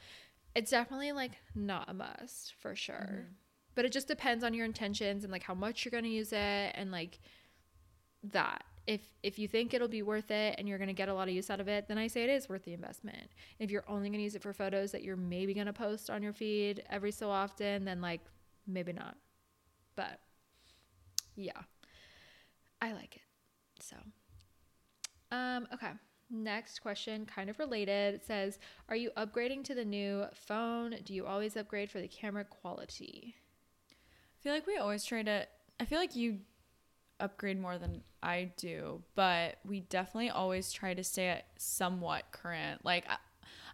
[0.55, 2.95] it's definitely like not a must for sure.
[3.11, 3.31] Mm-hmm.
[3.73, 6.71] But it just depends on your intentions and like how much you're gonna use it
[6.75, 7.19] and like
[8.25, 8.63] that.
[8.87, 11.33] If if you think it'll be worth it and you're gonna get a lot of
[11.33, 13.31] use out of it, then I say it is worth the investment.
[13.59, 16.33] If you're only gonna use it for photos that you're maybe gonna post on your
[16.33, 18.21] feed every so often, then like
[18.65, 19.17] maybe not.
[19.95, 20.19] But
[21.35, 21.61] yeah.
[22.81, 23.21] I like it.
[23.81, 23.97] So
[25.31, 25.91] um, okay.
[26.29, 28.15] Next question, kind of related.
[28.15, 28.59] It says,
[28.89, 30.97] Are you upgrading to the new phone?
[31.05, 33.35] Do you always upgrade for the camera quality?
[33.89, 35.47] I feel like we always try to.
[35.79, 36.39] I feel like you
[37.19, 42.83] upgrade more than I do, but we definitely always try to stay at somewhat current.
[42.83, 43.17] Like I,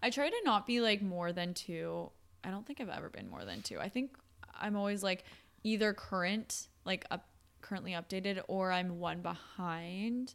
[0.02, 2.12] I try to not be like more than two.
[2.44, 3.80] I don't think I've ever been more than two.
[3.80, 4.18] I think
[4.60, 5.24] I'm always like
[5.64, 7.28] either current, like up
[7.62, 10.34] currently updated, or I'm one behind,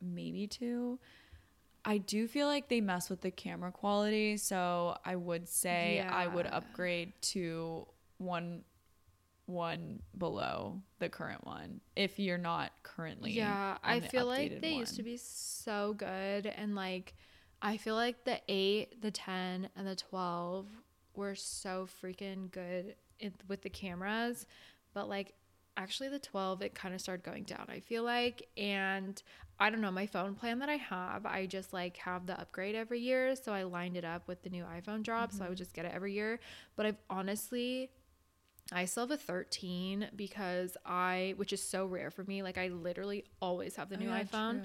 [0.00, 0.98] maybe two.
[1.84, 6.26] I do feel like they mess with the camera quality, so I would say I
[6.26, 7.86] would upgrade to
[8.18, 8.62] one
[9.48, 14.96] one below the current one if you're not currently Yeah, I feel like they used
[14.96, 16.46] to be so good.
[16.46, 17.14] And like,
[17.62, 20.66] I feel like the 8, the 10, and the 12
[21.14, 24.46] were so freaking good in, with the cameras.
[24.94, 25.34] But like,
[25.76, 28.46] actually, the 12, it kind of started going down, I feel like.
[28.56, 29.20] And
[29.58, 32.74] I don't know, my phone plan that I have, I just like have the upgrade
[32.74, 33.34] every year.
[33.34, 35.32] So I lined it up with the new iPhone drop.
[35.32, 35.58] So I would mm-hmm.
[35.58, 36.38] just get it every year.
[36.76, 37.90] But I've honestly,
[38.70, 42.68] I still have a 13 because I, which is so rare for me, like I
[42.68, 44.62] literally always have the Oh, new yeah, iPhone.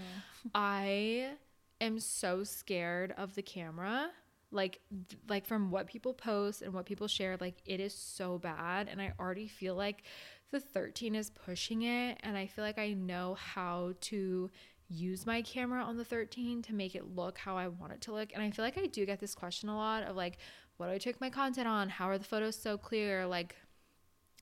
[0.53, 1.31] I
[1.79, 4.09] am so scared of the camera.
[4.51, 4.81] Like
[5.27, 9.01] like from what people post and what people share, like it is so bad and
[9.01, 10.03] I already feel like
[10.51, 14.51] the 13 is pushing it and I feel like I know how to
[14.89, 18.13] use my camera on the 13 to make it look how I want it to
[18.13, 18.29] look.
[18.33, 20.37] And I feel like I do get this question a lot of like
[20.77, 21.89] what do I take my content on?
[21.89, 23.25] How are the photos so clear?
[23.25, 23.55] Like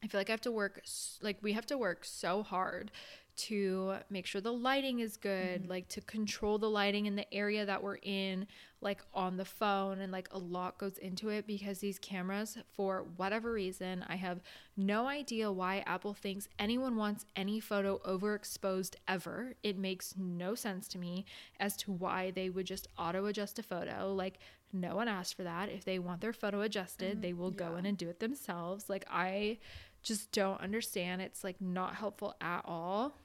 [0.04, 0.82] I feel like I have to work
[1.22, 2.92] like we have to work so hard
[3.38, 5.70] to make sure the lighting is good, mm-hmm.
[5.70, 8.46] like to control the lighting in the area that we're in,
[8.82, 13.06] like on the phone and like a lot goes into it because these cameras for
[13.18, 14.42] whatever reason, I have
[14.76, 19.54] no idea why Apple thinks anyone wants any photo overexposed ever.
[19.64, 21.26] It makes no sense to me
[21.60, 24.14] as to why they would just auto adjust a photo.
[24.14, 24.40] Like
[24.74, 25.70] no one asked for that.
[25.70, 27.22] If they want their photo adjusted, mm-hmm.
[27.22, 28.90] they will go in and do it themselves.
[28.90, 29.58] Like I
[30.04, 31.22] just don't understand.
[31.22, 33.16] It's like not helpful at all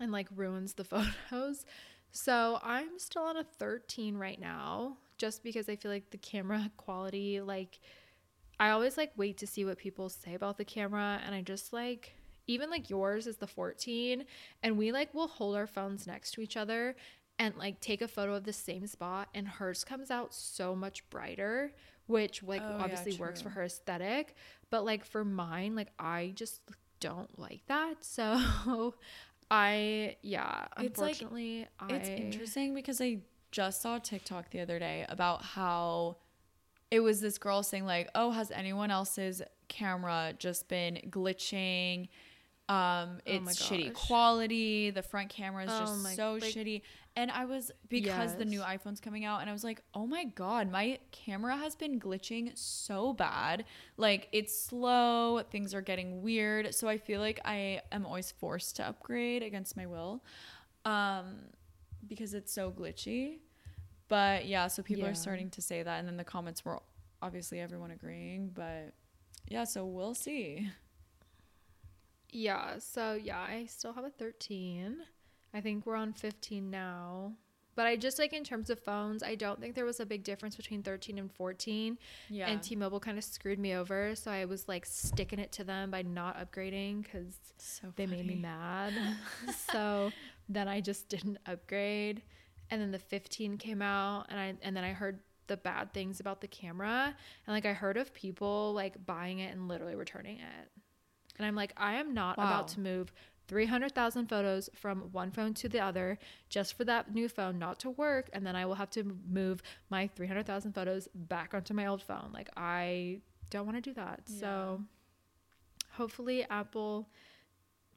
[0.00, 0.84] and like ruins the
[1.30, 1.64] photos.
[2.10, 6.70] So I'm still on a 13 right now just because I feel like the camera
[6.76, 7.80] quality like
[8.58, 11.72] I always like wait to see what people say about the camera and I just
[11.72, 12.14] like
[12.46, 14.24] even like yours is the 14
[14.62, 16.96] and we like will hold our phones next to each other
[17.38, 21.08] and like take a photo of the same spot and hers comes out so much
[21.10, 21.72] brighter
[22.06, 24.34] which like Oh, yeah, obviously works for her aesthetic
[24.70, 26.60] but like for mine like I just
[27.00, 28.94] don't like that so
[29.50, 33.18] I yeah It's, like- unfortunately It's interesting because I
[33.52, 36.16] just saw a TikTok the other day about how
[36.90, 42.08] it was this girl saying like, "Oh, has anyone else's camera just been glitching?
[42.68, 44.90] Um, Oh it's shitty quality.
[44.90, 46.82] The front camera is Oh just my- so like- shitty."
[47.18, 50.24] And I was because the new iPhone's coming out, and I was like, "Oh my
[50.24, 53.64] god, my camera has been glitching so bad.
[53.96, 55.40] Like it's slow.
[55.50, 56.74] Things are getting weird.
[56.74, 60.22] So I feel like I am always forced to upgrade against my will."
[60.84, 61.38] um
[62.06, 63.38] because it's so glitchy
[64.08, 65.10] but yeah so people Yeah.
[65.10, 66.80] are starting to say that and then the comments were
[67.22, 68.92] obviously everyone agreeing but
[69.48, 70.70] yeah so we'll see
[72.30, 74.98] Yeah, so yeah, I still have a 13.
[75.56, 77.32] I think we're on 15 now.
[77.74, 80.22] But I just like in terms of phones, I don't think there was a big
[80.22, 81.98] difference between 13 and 14.
[82.28, 85.64] yeah And T-Mobile kind of screwed me over, so I was like sticking it to
[85.64, 88.92] them by not upgrading cuz so they made me mad.
[89.72, 90.12] so
[90.48, 92.22] then I just didn't upgrade.
[92.70, 96.18] And then the 15 came out and I and then I heard the bad things
[96.18, 97.14] about the camera
[97.46, 100.70] and like I heard of people like buying it and literally returning it.
[101.38, 102.44] And I'm like I am not Wow.
[102.44, 103.12] about to move
[103.48, 106.18] 300,000 photos from one phone to the other
[106.48, 109.62] just for that new phone not to work and then I will have to move
[109.90, 112.30] my 300,000 photos back onto my old phone.
[112.32, 113.20] Like I
[113.50, 114.22] don't want to do that.
[114.26, 114.82] So
[115.92, 117.08] hopefully Apple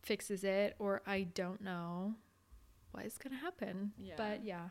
[0.02, 2.16] fixes it or I don't know.
[2.92, 3.92] what is going to happen.
[3.98, 4.14] Yeah.
[4.18, 4.70] But yeah,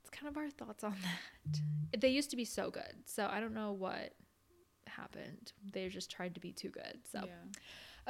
[0.00, 2.00] it's kind of our thoughts on that.
[2.00, 2.94] They used to be so good.
[3.06, 4.14] So I don't know what
[4.86, 5.52] happened.
[5.72, 6.98] They just tried to be too good.
[7.10, 7.20] So,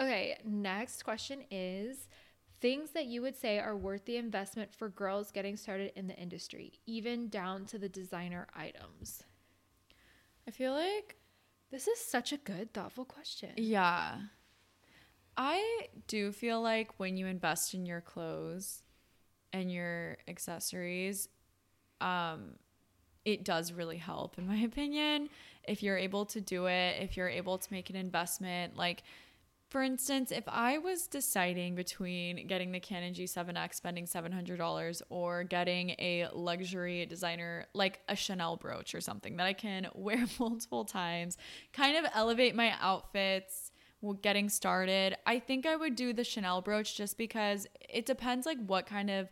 [0.00, 2.08] okay, next question is
[2.60, 6.16] things that you would say are worth the investment for girls getting started in the
[6.16, 9.22] industry, even down to the designer items.
[10.46, 11.16] I feel like
[11.70, 13.50] This is such a good, thoughtful question.
[13.56, 14.16] Yeah.
[15.36, 18.82] I do feel like when you invest in your clothes
[19.52, 21.28] and your accessories,
[22.00, 22.56] um,
[23.24, 25.28] it does really help, in my opinion.
[25.64, 29.02] If you're able to do it, if you're able to make an investment, like
[29.70, 35.90] for instance, if I was deciding between getting the Canon G7X, spending $700, or getting
[35.90, 41.38] a luxury designer like a Chanel brooch or something that I can wear multiple times,
[41.72, 43.70] kind of elevate my outfits
[44.22, 48.58] getting started, I think I would do the Chanel brooch just because it depends like
[48.66, 49.30] what kind of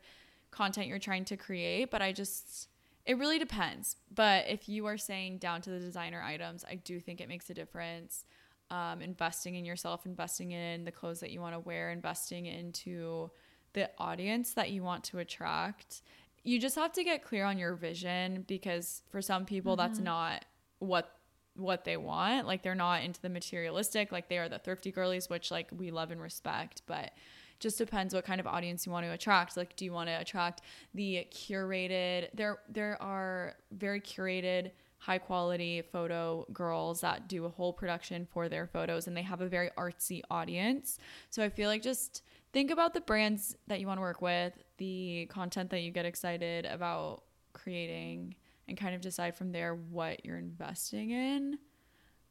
[0.50, 2.68] content you're trying to create, but I just
[3.06, 3.96] it really depends.
[4.14, 7.48] But if you are saying down to the designer items, I do think it makes
[7.48, 8.24] a difference
[8.70, 13.30] um, investing in yourself, investing in the clothes that you want to wear, investing into
[13.72, 16.02] the audience that you want to attract.
[16.42, 19.88] You just have to get clear on your vision because for some people mm-hmm.
[19.88, 20.44] that's not
[20.78, 21.14] what
[21.56, 22.46] what they want.
[22.46, 25.90] Like they're not into the materialistic, like they are the thrifty girlies, which like we
[25.90, 27.12] love and respect, but
[27.58, 29.56] just depends what kind of audience you want to attract.
[29.56, 30.62] Like do you want to attract
[30.94, 37.72] the curated there there are very curated high quality photo girls that do a whole
[37.72, 40.98] production for their photos and they have a very artsy audience.
[41.30, 42.22] So I feel like just
[42.52, 46.04] think about the brands that you want to work with, the content that you get
[46.04, 47.22] excited about
[47.52, 48.34] creating
[48.66, 51.58] and kind of decide from there what you're investing in.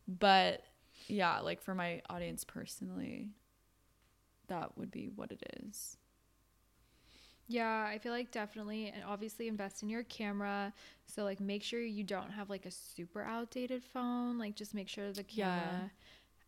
[0.07, 0.63] But
[1.07, 3.29] yeah, like for my audience personally,
[4.47, 5.97] that would be what it is.
[7.47, 10.73] Yeah, I feel like definitely and obviously invest in your camera.
[11.05, 14.37] So like make sure you don't have like a super outdated phone.
[14.37, 15.89] Like just make sure the camera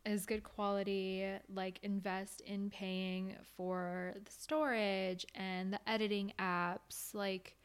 [0.05, 0.11] yeah.
[0.11, 1.25] is good quality.
[1.53, 7.13] Like invest in paying for the storage and the editing apps.
[7.13, 7.55] Like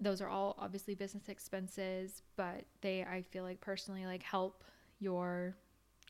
[0.00, 4.64] those are all obviously business expenses, but they I feel like personally like help
[4.98, 5.56] your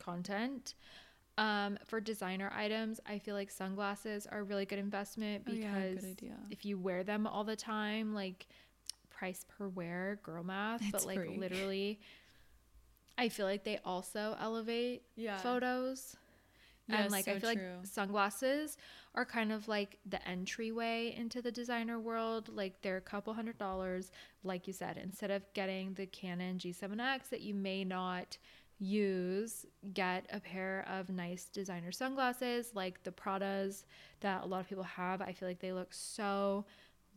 [0.01, 0.75] content.
[1.41, 6.15] Um, for designer items, I feel like sunglasses are a really good investment because oh,
[6.21, 8.47] yeah, if you wear them all the time, like
[9.09, 11.39] price per wear, girl math, it's but like free.
[11.39, 11.99] literally,
[13.17, 15.39] I feel like they also elevate yeah.
[15.39, 16.15] photos.
[16.89, 17.63] Yes, and like so I feel true.
[17.77, 18.77] like sunglasses
[19.15, 22.51] are kind of like the entryway into the designer world.
[22.55, 24.11] Like they're a couple hundred dollars,
[24.45, 28.37] like you said, instead of getting the Canon G7X that you may not
[28.81, 33.85] use, get a pair of nice designer sunglasses like the Pradas
[34.21, 35.21] that a lot of people have.
[35.21, 36.65] I feel like they look so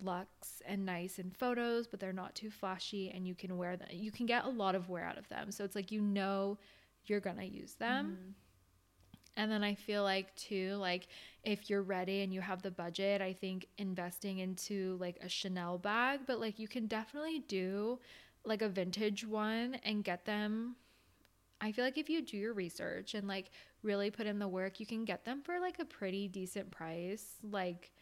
[0.01, 3.87] luxe and nice in photos, but they're not too flashy and you can wear them.
[3.91, 5.51] You can get a lot of wear out of them.
[5.51, 6.57] So it's like you know
[7.05, 8.17] you're going to use them.
[8.19, 8.31] Mm-hmm.
[9.35, 11.07] And then I feel like too, like
[11.43, 15.79] if you're ready and you have the budget, I think investing into like a Chanel
[15.79, 17.99] bag, but like you can definitely do
[18.45, 20.75] like a vintage one and get them
[21.63, 23.49] I feel like if you do your research and like
[23.83, 27.37] really put in the work, you can get them for like a pretty decent price,
[27.41, 27.93] like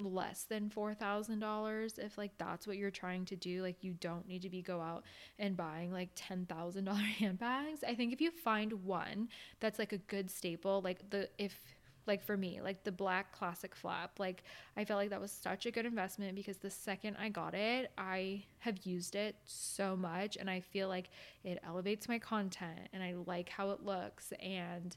[0.00, 3.62] less than $4,000 if like that's what you're trying to do.
[3.62, 5.04] Like you don't need to be go out
[5.38, 7.84] and buying like $10,000 handbags.
[7.86, 9.28] I think if you find one
[9.60, 11.62] that's like a good staple, like the if
[12.06, 14.42] like for me like the black classic flap like
[14.76, 17.90] i felt like that was such a good investment because the second i got it
[17.98, 21.10] i have used it so much and i feel like
[21.44, 24.96] it elevates my content and i like how it looks and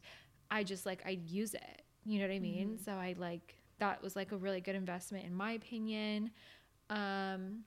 [0.52, 1.82] i just like i use it.
[2.06, 2.70] You know what i mean?
[2.70, 2.84] Mm-hmm.
[2.84, 6.32] so i like that was like a really good investment in my opinion.
[6.90, 7.64] Um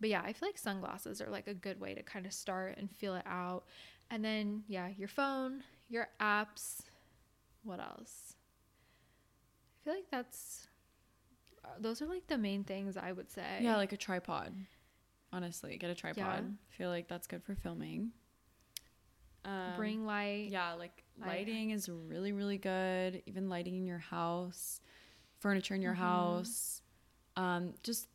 [0.00, 2.76] but yeah i feel like sunglasses are like a good way to kind of start
[2.78, 3.64] and feel it out.
[4.10, 6.82] And then yeah your phone your apps
[7.66, 8.34] what else?
[9.80, 10.68] I feel like that's
[11.64, 13.60] uh, those are like the main things I would say.
[13.60, 14.54] Yeah, like a tripod.
[15.32, 16.16] Honestly, get a tripod.
[16.16, 16.40] Yeah.
[16.40, 18.12] I feel like that's good for filming.
[19.44, 20.48] Um, Ring light.
[20.50, 23.22] Yeah, like lighting is really really good.
[23.26, 24.80] Even lighting in your house,
[25.38, 26.02] furniture in your mm-hmm.
[26.02, 26.82] house.
[27.36, 28.08] Um, just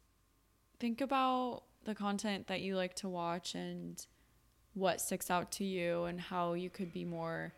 [0.80, 4.04] think about the content that you like to watch and
[4.74, 7.54] what sticks out to you and how you could be more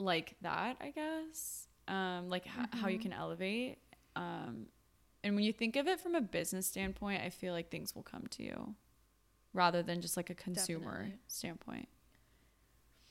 [0.00, 1.68] like that, I guess.
[1.88, 2.62] Um, like mm-hmm.
[2.62, 3.02] h- how you mm-hmm.
[3.02, 3.78] can elevate.
[4.16, 4.66] Um,
[5.22, 8.02] and when you think of it from a business standpoint, I feel like things will
[8.02, 8.74] come to you
[9.52, 11.18] rather than just like a consumer Definitely.
[11.26, 11.88] standpoint.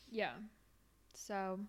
[0.10, 0.32] Yeah.
[1.14, 1.60] So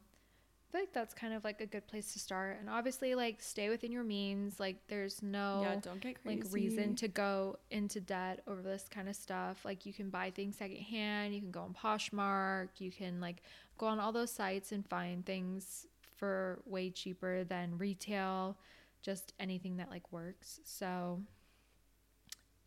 [0.71, 2.59] feel like that's kind of like a good place to start.
[2.61, 4.61] And obviously, like stay within your means.
[4.61, 6.43] Like there's no yeah, don't get crazy.
[6.43, 9.64] like reason to go into debt over this kind of stuff.
[9.64, 11.35] Like you can buy things secondhand.
[11.35, 12.68] You can go on Poshmark.
[12.79, 13.43] You can like
[13.79, 18.57] go on all those sites and find things for way cheaper than retail.
[19.03, 20.61] Just anything that like works.
[20.64, 21.21] So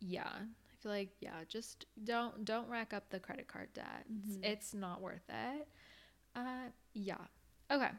[0.00, 4.04] yeah, I feel like yeah, just don't don't rack up the credit card debt.
[4.26, 4.44] It's, Mhm.
[4.44, 5.68] it's not worth it.
[6.36, 7.16] Uh, yeah.
[7.74, 7.90] Okay.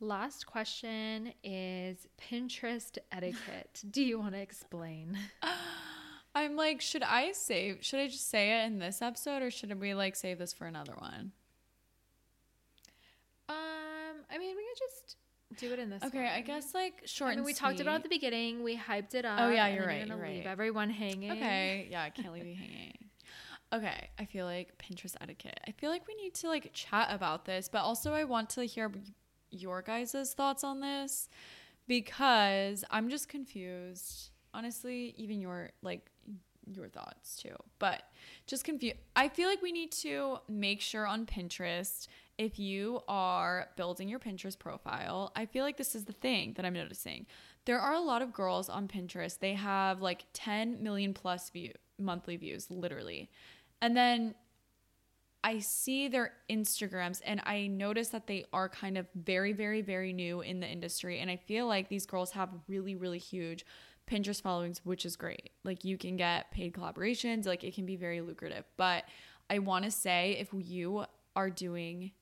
[0.00, 3.82] Last question is Pinterest etiquette.
[3.90, 5.16] Do you want to explain?
[6.34, 7.78] I'm like, should I save?
[7.80, 10.66] Should I just say it in this episode, or should we like save this for
[10.66, 11.32] another one?
[13.48, 13.56] Um,
[14.30, 15.16] I mean, we could just
[15.58, 16.02] do it in this.
[16.02, 17.28] Okay, I guess like short.
[17.28, 18.62] I mean, and we talked about it at the beginning.
[18.62, 19.38] We hyped it up.
[19.40, 21.32] Oh, yeah, you're right, gonna you're leave everyone hanging.
[21.32, 23.03] Okay, yeah, I can't leave you hanging.
[23.74, 25.58] Okay, I feel like Pinterest etiquette.
[25.66, 28.62] I feel like we need to like chat about this, but also I want to
[28.62, 28.92] hear
[29.50, 31.28] your guys' thoughts on this
[31.88, 34.30] because I'm just confused.
[34.52, 36.08] Honestly, even your like
[36.72, 37.56] your thoughts too.
[37.80, 38.04] But
[38.46, 38.96] just confused.
[39.16, 42.06] I feel like we need to make sure on Pinterest
[42.38, 45.32] if you are building your Pinterest profile.
[45.34, 47.26] I feel like this is the thing that I'm noticing.
[47.64, 49.40] There are a lot of girls on Pinterest.
[49.40, 53.30] They have like 10 million plus view monthly views literally.
[53.80, 54.34] And then
[55.42, 60.12] I see their Instagrams and I notice that they are kind of very, very, very
[60.14, 61.20] new in the industry.
[61.20, 63.66] And I feel like these girls have really, really huge
[64.10, 65.50] Pinterest followings, which is great.
[65.62, 68.64] Like you can get paid collaborations, like it can be very lucrative.
[68.78, 69.04] But
[69.50, 71.04] I want to say if you
[71.36, 72.12] are doing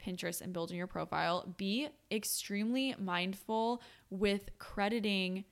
[0.00, 5.44] Pinterest and building your profile, be extremely mindful with crediting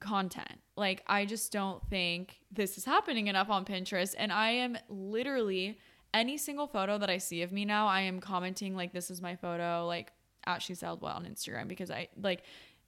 [0.00, 0.60] content.
[0.76, 4.14] Like, I just don't think this is happening enough on Pinterest.
[4.16, 5.78] And I am literally
[6.12, 9.20] any single photo that I see of me now, I am commenting, like, this is
[9.20, 10.12] my photo, like,
[10.46, 12.42] at Sailed Well on Instagram because I like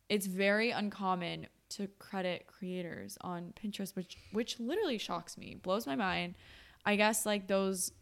[0.08, 5.96] it's very uncommon to credit creators on Pinterest, which which literally shocks me, blows my
[5.96, 6.36] mind.
[6.86, 7.92] I guess like those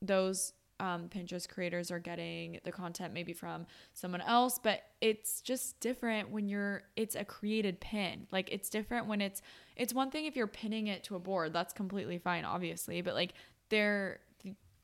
[0.00, 5.78] those um, Pinterest creators are getting the content maybe from someone else, but it's just
[5.80, 8.26] different when you're it's a created pin.
[8.32, 9.42] Like it's different when it's
[9.76, 13.14] it's one thing if you're pinning it to a board, that's completely fine, obviously, but
[13.14, 13.32] like
[13.68, 14.20] they're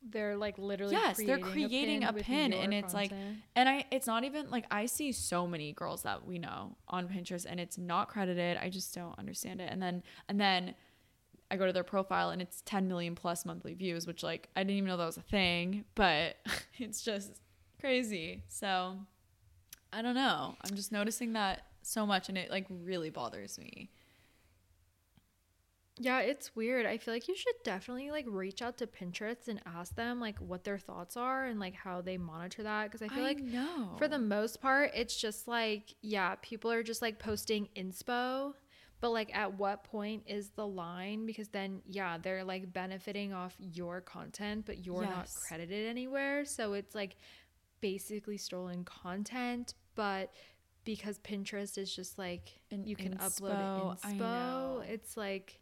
[0.09, 3.11] They're like literally Yes, they're creating a with pin, and it's like-
[3.57, 7.09] and I it's not even like I see so many girls that we know on
[7.09, 8.57] Pinterest and it's not credited.
[8.57, 9.69] I just don't understand it.
[9.73, 10.75] And then and then
[11.51, 14.63] I go to their profile and it's 10 million plus monthly views, which like I
[14.63, 16.37] didn't even know that was a thing, but
[16.79, 17.41] it's just
[17.81, 18.43] crazy.
[18.49, 18.97] So
[19.93, 20.57] I don't know.
[20.65, 23.91] I'm just noticing that so much and it like really bothers me.
[25.99, 26.85] Yeah, it's weird.
[26.85, 30.39] I feel like you should definitely like reach out to Pinterest and ask them like
[30.39, 33.95] what their thoughts are and like how they monitor that because I feel like know.
[33.97, 38.53] for the most part it's just like yeah, people are just like posting inspo,
[39.01, 41.27] but like at what point is the line?
[41.27, 46.73] Because then yeah, they're like benefiting off your content but you're not credited anywhere, so
[46.73, 47.17] it's like
[47.81, 50.33] basically stolen content, but
[50.85, 54.83] because Pinterest is just like An you can upload inspo, I inspo, know.
[54.87, 55.61] it's like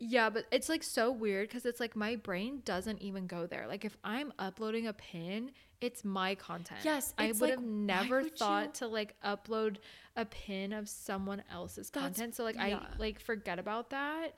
[0.00, 3.66] yeah, but it's like so weird because it's like my brain doesn't even go there.
[3.66, 6.80] Like if I'm uploading a pin, it's my content.
[6.84, 9.76] Yes, I would like, have never would thought you- to like upload
[10.16, 12.34] a pin of someone else's That's- content.
[12.36, 12.80] So like yeah.
[12.80, 14.34] I like forget about that.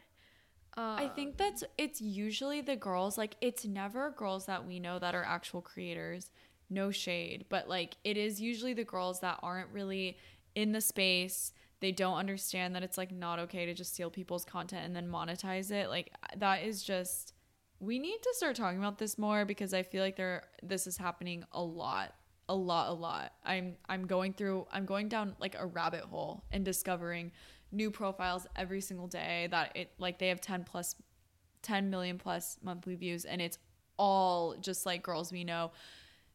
[0.76, 4.98] Uh, I think that's it's usually the girls like it's never girls that we know
[4.98, 6.30] that are actual creators.
[6.70, 10.16] No shade, but like it is usually the girls that aren't really
[10.54, 11.52] in the space.
[11.80, 15.08] They don't understand that it's like not okay to just steal people's content and then
[15.08, 15.88] monetize it.
[15.88, 17.34] Like that is just
[17.80, 20.96] we need to start talking about this more because I feel like there this is
[20.96, 22.14] happening a lot.
[22.48, 23.32] A lot, a lot.
[23.44, 27.32] I'm I'm going through I'm going down like a rabbit hole and discovering
[27.72, 30.96] new profiles every single day that it like they have 10 plus
[31.62, 33.58] 10 million plus monthly views and it's
[33.96, 35.70] all just like girls we know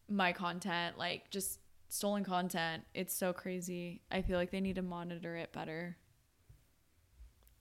[0.07, 1.59] my content like just
[1.89, 5.97] stolen content it's so crazy i feel like they need to monitor it better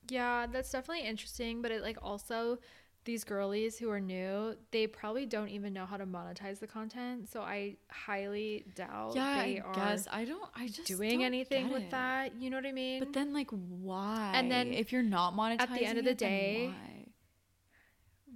[0.07, 2.59] Yeah, that's definitely interesting, but it like also
[3.05, 7.29] these girlies who are new, they probably don't even know how to monetize the content.
[7.29, 11.69] So I highly doubt yeah they i are guess i don't i just doing anything
[11.69, 11.91] with it.
[11.91, 12.35] that.
[12.39, 12.99] You know what I mean?
[12.99, 16.11] but then like why And then if you're not monetizing at the end of the
[16.11, 16.69] it, day,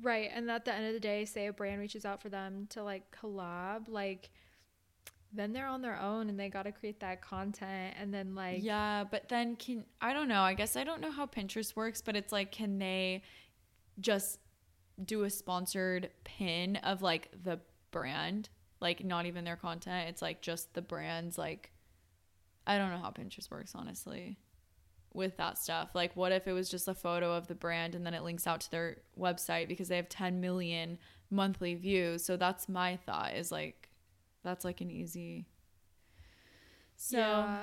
[0.02, 2.68] right, and at the end of the day, say a brand reaches out for them
[2.72, 4.30] to like collab, like
[5.32, 8.64] then they're on their own and they got to create that content and then like
[8.64, 12.02] yeah but then can i don't know i guess i don't know how pinterest works
[12.02, 13.22] but it's like can they
[14.00, 14.40] just
[15.06, 17.60] do a sponsored pin of like the
[17.92, 18.50] brand
[18.82, 20.10] like not even their content.
[20.10, 21.38] It's like just the brands.
[21.38, 21.72] Like,
[22.66, 24.38] I don't know how Pinterest works, honestly,
[25.14, 25.90] with that stuff.
[25.94, 28.48] Like, what if it was just a photo of the brand and then it links
[28.48, 30.98] out to their website because they have 10 million
[31.30, 32.24] monthly views?
[32.24, 33.89] So that's my thought is like,
[34.44, 35.46] that's like an easy.
[36.96, 37.58] So, yeah.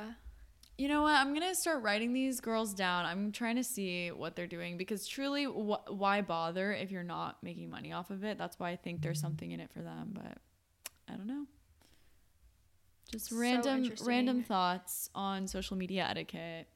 [0.78, 1.14] you know what?
[1.14, 3.04] I'm going to start writing these girls down.
[3.04, 7.42] I'm trying to see what they're doing because truly, wh- why bother if you're not
[7.42, 8.38] making money off of it?
[8.38, 10.38] That's why I think there's something in it for them, but
[11.08, 11.44] I don't know.
[13.12, 16.66] Just So random random thoughts on social media etiquette.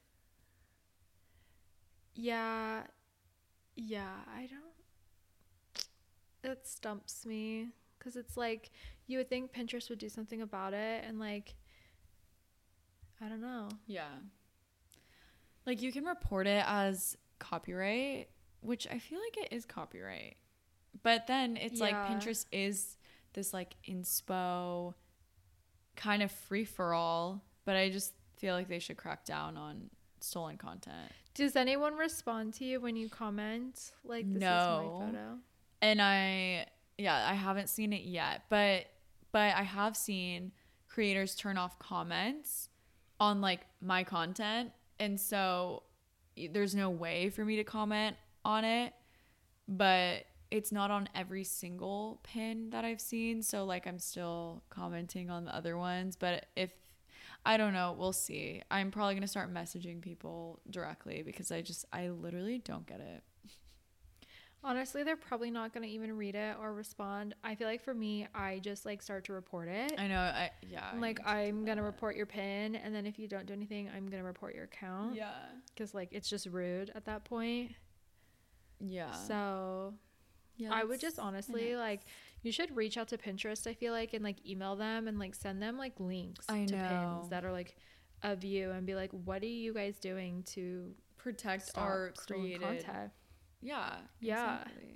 [2.13, 2.83] Yeah.
[3.75, 4.61] Yeah, I don't.
[6.43, 8.71] It stumps me because it's like
[9.11, 11.53] you would think Pinterest would do something about it, and like,
[13.23, 13.69] I don't know.
[13.85, 14.07] Yeah.
[15.65, 18.29] Like you can report it as copyright,
[18.61, 20.37] which I feel like it is copyright.
[21.03, 22.97] But then it's like Pinterest is
[23.33, 24.93] this like inspo
[25.95, 29.89] kind of free for all, but I just feel like they should crack down on
[30.19, 31.11] stolen content.
[31.33, 34.47] Does anyone respond to you when you comment like this No.
[34.47, 35.37] is my photo?
[35.81, 36.65] and I
[36.97, 38.85] yeah, I haven't seen it yet, but
[39.31, 40.51] but I have seen
[40.87, 42.69] creators turn off comments
[43.19, 45.83] on like my content, and so
[46.51, 48.93] there's no way for me to comment on it,
[49.67, 55.29] but it's not on every single pin that I've seen, so like I'm still commenting
[55.29, 56.71] on the other ones, but if
[57.45, 58.61] I don't know, we'll see.
[58.69, 62.99] I'm probably going to start messaging people directly because I just I literally don't get
[62.99, 63.23] it.
[64.63, 67.33] Honestly, they're probably not gonna even read it or respond.
[67.43, 69.93] I feel like for me, I just like start to report it.
[69.97, 70.19] I know.
[70.19, 70.85] I yeah.
[70.91, 73.27] I I'm like need to do I'm gonna report your pin, and then if you
[73.27, 75.15] don't do anything, I'm gonna report your account.
[75.15, 75.31] Yeah.
[75.73, 77.71] Because like it's just rude at that point.
[78.79, 79.13] Yeah.
[79.13, 79.95] So
[80.57, 82.01] yeah, I would just honestly like
[82.43, 83.65] you should reach out to Pinterest.
[83.65, 86.75] I feel like and like email them and like send them like links I to
[86.75, 87.17] know.
[87.19, 87.75] pins that are like
[88.23, 92.61] of you and be like, what are you guys doing to protect our created.
[92.61, 93.11] content?
[93.61, 93.95] Yeah.
[94.19, 94.61] Yeah.
[94.61, 94.95] Exactly.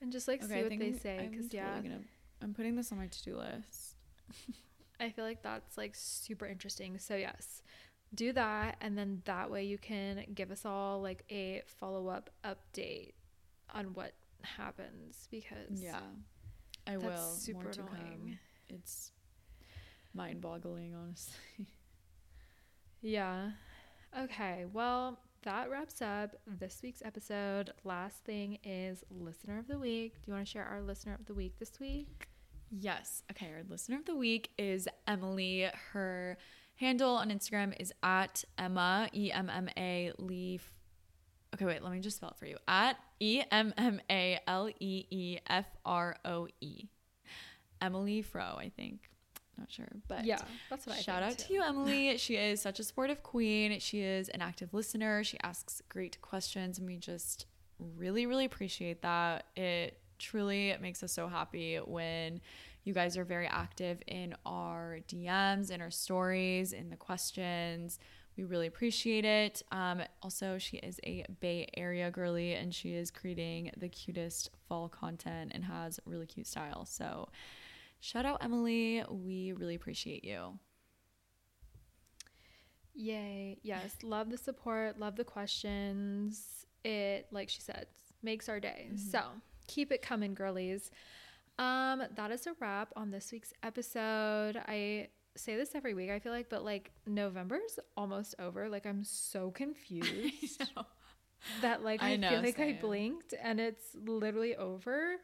[0.00, 1.28] And just like Okay, see what they I'm- say.
[1.30, 2.04] Because totally yeah, gonna-
[2.42, 3.96] I'm putting this on my to-do list.
[5.00, 6.98] I feel like that's like super interesting.
[6.98, 7.62] So yes,
[8.14, 12.30] do that, and then that way you can give us all like a follow up
[12.44, 13.12] update
[13.74, 14.12] on what
[14.42, 16.00] happens because Yeah.
[16.86, 17.30] I that's will.
[17.34, 18.38] super More to annoying.
[18.68, 19.12] It's
[20.14, 21.34] mind-boggling, honestly.
[23.02, 23.52] Yeah.
[24.18, 24.66] Okay.
[24.72, 27.72] Well, that wraps up this week's episode.
[27.84, 30.14] Last thing is listener of the week.
[30.14, 32.28] Do you want to share our listener of the week this week?
[32.70, 33.22] Yes.
[33.30, 33.46] Okay.
[33.46, 35.66] Our listener of the week is Emily.
[35.92, 36.36] Her
[36.76, 40.72] handle on Instagram is at Emma E M M A Leaf.
[41.54, 41.82] Okay, wait.
[41.82, 42.58] Let me just spell it for you.
[42.68, 46.84] At E M M A L E E F R O E.
[47.82, 49.09] Emily Fro, I think.
[49.60, 50.38] Not sure, but yeah,
[50.70, 51.48] that's what I Shout out too.
[51.48, 52.16] to you, Emily.
[52.18, 53.78] She is such a supportive queen.
[53.78, 55.22] She is an active listener.
[55.22, 57.44] She asks great questions, and we just
[57.78, 59.44] really, really appreciate that.
[59.56, 62.40] It truly makes us so happy when
[62.84, 67.98] you guys are very active in our DMs, in our stories, in the questions.
[68.36, 69.62] We really appreciate it.
[69.70, 74.88] Um, also, she is a Bay Area girly, and she is creating the cutest fall
[74.88, 76.86] content and has really cute style.
[76.86, 77.28] So,
[78.00, 79.02] shout out, Emily.
[79.08, 80.58] We really appreciate you.
[82.94, 83.58] Yay.
[83.62, 83.96] Yes.
[84.02, 84.98] Love the support.
[84.98, 86.66] Love the questions.
[86.84, 87.86] It, like she said,
[88.22, 88.90] makes our day.
[88.96, 89.22] So
[89.66, 90.90] keep it coming, girlies.
[91.58, 94.56] Um, that is a wrap on this week's episode.
[94.56, 98.68] I say this every week, I feel like, but like November's almost over.
[98.68, 100.62] Like I'm so confused
[101.62, 105.16] that like I I, know, feel like I blinked and it's literally over.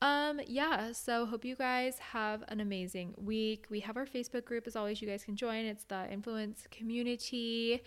[0.00, 3.66] Um yeah, so hope you guys have an amazing week.
[3.68, 5.64] We have our Facebook group as always you guys can join.
[5.64, 7.82] It's the Influence Community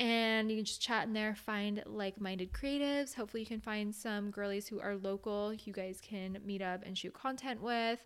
[0.00, 3.14] and you can just chat in there, find like-minded creatives.
[3.14, 6.98] Hopefully you can find some girlies who are local you guys can meet up and
[6.98, 8.04] shoot content with.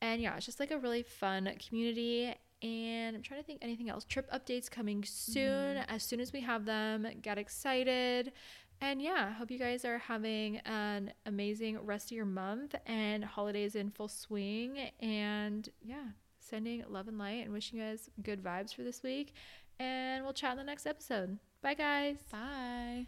[0.00, 3.90] And yeah, it's just like a really fun community and I'm trying to think anything
[3.90, 4.04] else.
[4.04, 5.76] Trip updates coming soon.
[5.88, 8.32] As soon as we have them, get excited.
[8.80, 13.24] And yeah, I hope you guys are having an amazing rest of your month and
[13.24, 14.78] holidays in full swing.
[15.00, 16.08] And yeah,
[16.40, 19.34] sending love and light and wishing you guys good vibes for this week.
[19.78, 21.38] And we'll chat in the next episode.
[21.62, 22.16] Bye, guys.
[22.30, 23.06] Bye.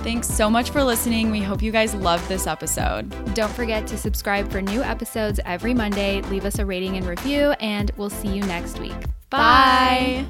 [0.00, 1.30] Thanks so much for listening.
[1.30, 3.08] We hope you guys loved this episode.
[3.34, 6.22] Don't forget to subscribe for new episodes every Monday.
[6.22, 8.94] Leave us a rating and review, and we'll see you next week.
[9.30, 10.26] Bye.